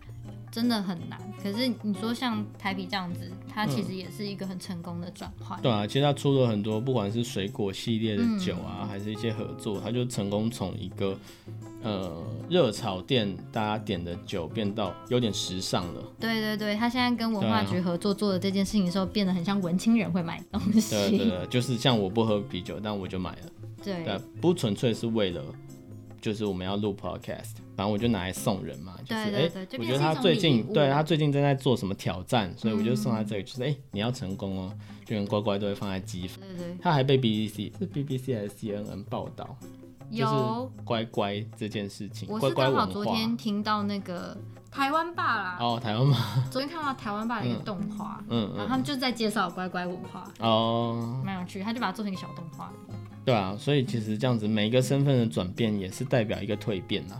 [0.49, 5.61] 真的很难，嗯、可是你说像台啤这样子，它其实也是一个很成功的转换。
[5.61, 11.19] 对啊，其实它出了很多，不管是水果系列的酒啊，嗯、还是一些合作，它就成功从一个。
[11.81, 16.03] 呃，热炒店大家点的酒变到有点时尚了。
[16.19, 20.95] 对对对，他现在跟文化局合作做的这件事情的时候，变得很像文青人会买东西。
[20.95, 23.41] 对对对，就是像我不喝啤酒，但我就买了。
[23.83, 25.41] 对，对，不纯粹是为了，
[26.19, 28.97] 就是我们要录 podcast，反正我就拿来送人嘛。
[29.05, 34.73] 就是哎，我觉得他最近对他最近正在做什么挑战，所以我就送他这个，就是哎，你要成功哦，
[35.05, 36.21] 就连乖乖都会放在机。
[36.27, 36.77] 对对。
[36.81, 39.57] 他还被 BBC 是 BBC 还是 CNN 报道。
[40.09, 44.35] 有乖乖这件事情，我是刚好昨天听到那个
[44.71, 45.57] 台湾爸啦。
[45.59, 46.17] 哦，台湾爸。
[46.49, 52.71] 昨天看到台湾爸的一个动画，嗯，然后他们就在介绍乖乖文化，哦，蛮有趣，他就把它做成一个小动画。
[53.25, 57.15] 对啊，所以其实这样子，每一个身份的转变也是代表一个蜕变呐。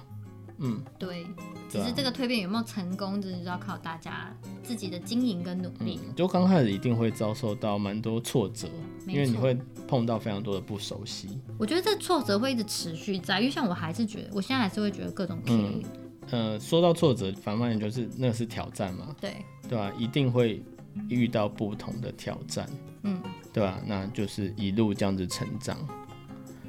[0.61, 1.25] 嗯，对，
[1.69, 5.99] 只是这个蜕变有没有成功，这就要靠大家自己的经营跟努力。
[6.15, 8.67] 就刚开始一定会遭受到蛮多挫折，
[9.07, 9.57] 因为你会
[9.87, 11.39] 碰到非常多的不熟悉。
[11.57, 15.85] 我觉得这挫折会一直持续在，因为像我还是觉得，我现在还是会觉得各种可以。
[16.31, 19.15] 嗯，呃，说到挫折，反过来就是那个是挑战嘛。
[19.21, 19.33] 对，
[19.69, 19.91] 对吧？
[19.97, 20.61] 一定会
[21.07, 22.69] 遇到不同的挑战。
[23.03, 23.21] 嗯，
[23.53, 23.79] 对吧？
[23.85, 25.77] 那就是一路这样子成长。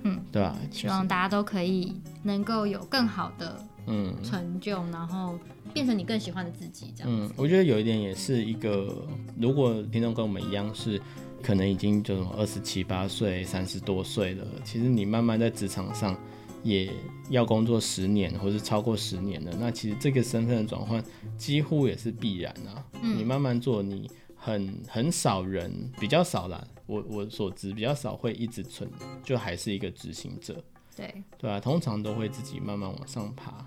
[0.05, 0.57] 嗯，对吧？
[0.71, 3.61] 希望大家都可以能够有更好的。
[3.87, 5.39] 嗯，成就，然后
[5.73, 7.09] 变成你更喜欢的自己，这样。
[7.11, 9.07] 嗯，我觉得有一点也是一个，
[9.39, 11.01] 如果听众跟我们一样是，
[11.43, 16.17] 可能已经就二十七八岁、三十多岁了，其实你慢慢在职场上
[16.63, 16.93] 也
[17.31, 21.03] 要工作十年，或是超过十年了，那其实这个身份的转换
[21.37, 22.85] 几乎也是必然啊。
[23.03, 28.89] 嗯，你慢慢做，你很很少人，比较少啦，我我所知比较少会一直存，
[29.25, 30.63] 就还是一个执行者。
[30.97, 33.67] 对对啊，通常都会自己慢慢往上爬，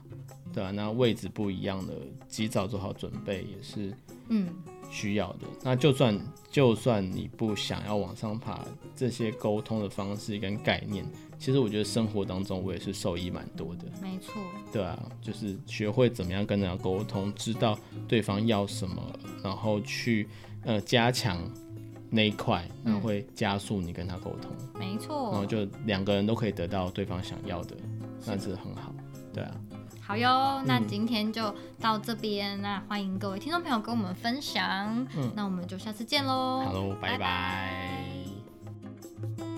[0.54, 1.94] 对啊，那位置不一样的，
[2.28, 3.94] 及早做好准备也是
[4.30, 4.54] 嗯
[4.92, 5.40] 需要的。
[5.44, 6.20] 嗯、那就算
[6.52, 8.64] 就算你不想要往上爬，
[8.96, 11.04] 这些沟通的方式跟概念，
[11.40, 13.86] 其实我觉得生活当中我也是受益蛮多的。
[14.02, 14.42] 没错。
[14.72, 19.02] 对啊，就是学会怎么样跟人家沟通，知道对方要什么，
[19.44, 20.28] 然后去
[20.64, 21.40] 呃加强。
[22.16, 27.76] 那一块，然后会加速你跟他沟通，没错，然后就两个人都可以得到对方想要的，
[28.28, 28.94] 那是很好，
[29.34, 29.52] 对啊。
[30.00, 37.18] 好哟，那今天就到这边，那欢迎各位听众朋友跟我们分享，嗯，那我们就下次见喽，好喽，拜拜。
[37.18, 37.18] 拜
[39.40, 39.53] 拜。